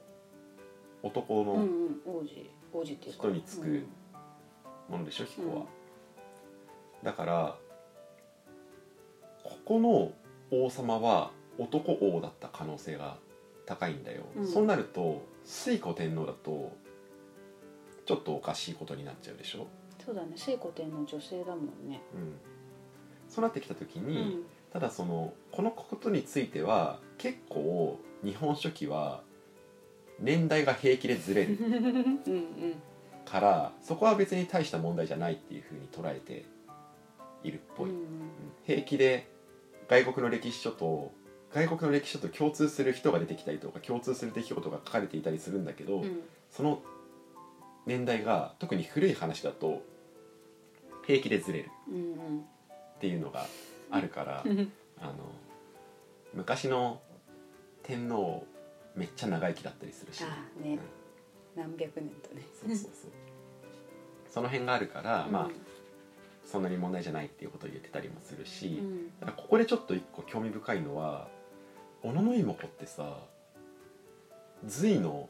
[1.02, 2.50] 男のうんうん王子。
[2.74, 3.18] 王子っていうか。
[3.18, 3.86] 人につく
[4.90, 5.77] ものでしょ彦は、うん
[7.02, 7.58] だから
[9.44, 10.12] ここの
[10.50, 13.16] 王様は男王だった可能性が
[13.66, 14.46] 高いんだよ、うん。
[14.46, 16.72] そうなると推古天皇だと
[18.06, 19.66] ちょっとおかしいことになっちゃうでしょ、
[20.04, 20.28] そうだね。
[20.36, 22.00] 聖子天皇女性だもんね。
[22.14, 22.34] うん、
[23.28, 24.42] そうなってきた時うに、ん。
[24.72, 29.22] ただそのこのことについては結構日本書紀は
[30.18, 32.74] 年代が平気でずれる うんうん。
[33.24, 36.46] からそこは別に大した問題じゃないっていうふうに捉えて
[37.44, 38.04] いるっぽい、うんうん。
[38.64, 39.28] 平気で
[39.88, 41.12] 外国の歴史書と
[41.52, 46.20] 外国の歴史書と共通する人が出てきたりとか共通する出来事が書かれていたりするんだけど、うん。
[46.50, 46.82] その
[47.86, 49.82] 年代が特に古い話だと
[51.06, 53.46] 平気でずれるうんっていうのが
[53.90, 55.12] あるから、うんあの
[56.34, 57.00] 昔の
[57.84, 58.44] 天皇
[58.94, 60.22] めっちゃ長生きだったりするし、
[60.60, 60.78] ね。
[61.56, 62.42] 何百年とね。
[62.52, 63.10] そうそうそう。
[64.28, 65.52] その辺があるから、まあうん
[66.50, 69.10] そんなに問題じゃないっていうことを言ってたりもするし、うん。
[69.20, 71.28] ただここでちょっと一個興味深いのは
[72.02, 73.18] 小野妹子ってさ
[74.66, 75.28] 隋の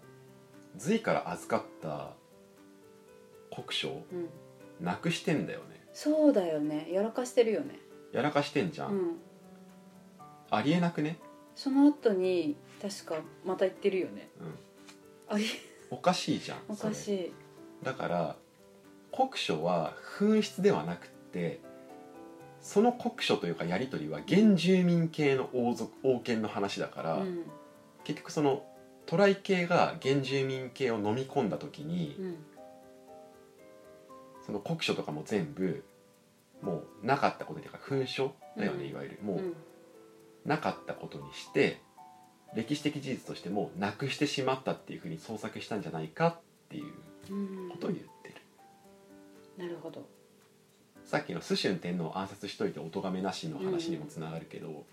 [0.79, 2.11] 隋から預かった
[3.55, 4.29] 国書をうん。
[4.81, 5.85] なくしてんだよね。
[5.93, 6.87] そうだよね。
[6.93, 7.81] やらかしてるよね。
[8.13, 9.17] やらかしてんじゃん、うん。
[10.51, 11.19] ありえなくね、
[11.57, 14.29] その後に確かまた言ってるよね。
[15.31, 15.41] うん、
[15.91, 17.33] おかしいじゃんおかしい。
[17.83, 18.37] だから
[19.13, 21.61] 国書は紛失ではなくって
[22.61, 27.45] その国書というかやり取りは原住民系の王族王権の話だから、うん。
[28.05, 28.65] 結局その
[29.07, 32.37] 渡来系が原住民系を飲み込んだ時に、うん。
[34.45, 35.85] その国書とかも全部
[36.63, 38.91] もうなかったことというか紛書だよね、うん。
[38.91, 39.19] いわゆる。
[39.23, 39.55] もううん。
[40.45, 41.81] なかったことにして
[42.55, 46.93] 歴史的事実としてもなくしてしまったっていうふうに創作したんじゃないかっていう
[47.31, 47.69] うん。
[47.71, 48.11] ことを言ってる。
[49.59, 50.07] なるほど。
[51.05, 54.85] さっきの蘇春天皇を暗殺しといてお咎めなしの話にもつながるけど、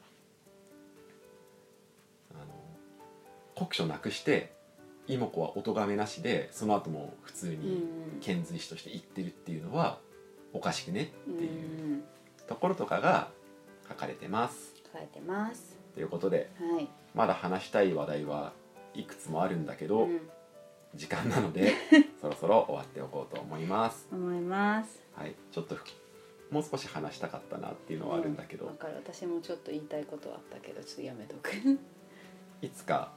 [2.34, 4.54] あの国書なくして
[5.08, 8.20] 妹子はお咎めなしでその後も普通うにん。
[8.22, 10.00] 遣隋使として言ってるっていうのは
[10.54, 12.04] おかしくねってういうん。
[12.48, 13.30] ところとかが
[13.88, 14.74] 書かれてます。
[14.94, 15.76] 書いてます。
[15.94, 16.88] ということではい。
[17.14, 18.54] まだ話したい話題は
[18.94, 20.20] いくつもあるんだけど、うん。
[20.96, 21.74] 時間なので
[22.26, 24.08] そろそろ終わっておこうと思います。
[24.12, 25.00] 思います。
[25.14, 25.78] はい、ちょっと
[26.50, 28.96] もう少し話したかったなっていうのはあるんだけど、わかる。
[28.96, 31.52] 私もちょっと言いたいことはあったけどちょっとやめとく。
[32.66, 33.12] いつか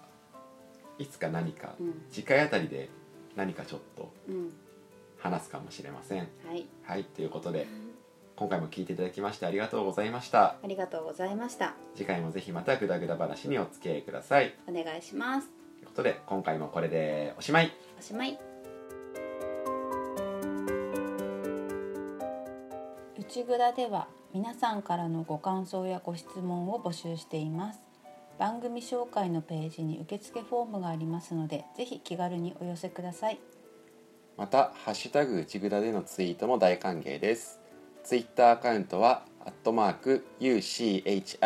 [0.98, 2.02] いつか何かうん。
[2.10, 2.90] 次回あたりで
[3.34, 4.52] 何かちょっとうん。
[5.18, 6.28] 話すかもしれません。
[6.46, 6.66] はい。
[6.82, 7.04] はい。
[7.04, 7.66] ということで
[8.36, 10.56] 今回も聞いていただきましてありがとうございました。
[10.62, 11.74] ありがとうございました。
[11.94, 14.54] 次回もぜひまたグダグダ話にお付き合いください。
[14.68, 15.48] お願いします。
[15.48, 17.72] ということで今回もこれでおしまい。
[17.98, 18.38] おしまい
[23.28, 27.80] 内蔵では皆さんからのご感想やご質問を募集しています。
[28.38, 33.38] 番組紹介のページに受付フォームがありますのでぜひ気軽にお寄せください。
[34.38, 37.60] また「ハッシュタグ内ぐだ」でのツイートも大歓迎です。
[38.02, 41.42] ツイッターアカウントは「アットマーク #UCHIGUDA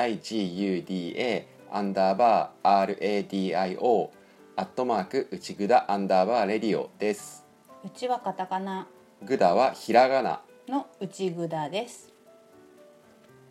[1.72, 4.10] アンダーバー RADIO」
[4.54, 7.44] アットマーク内ぐだアンダーバーレディオです。
[7.84, 8.86] うちはカタカナ。
[9.24, 10.42] ぐだはひらがな
[10.72, 12.10] の内ぐだです。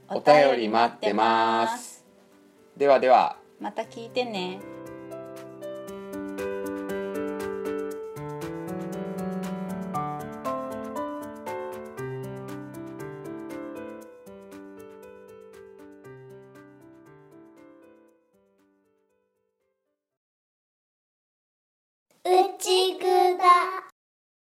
[0.09, 2.03] お便り待ってます。
[2.76, 3.38] ではでは。
[3.59, 4.59] また聞いてね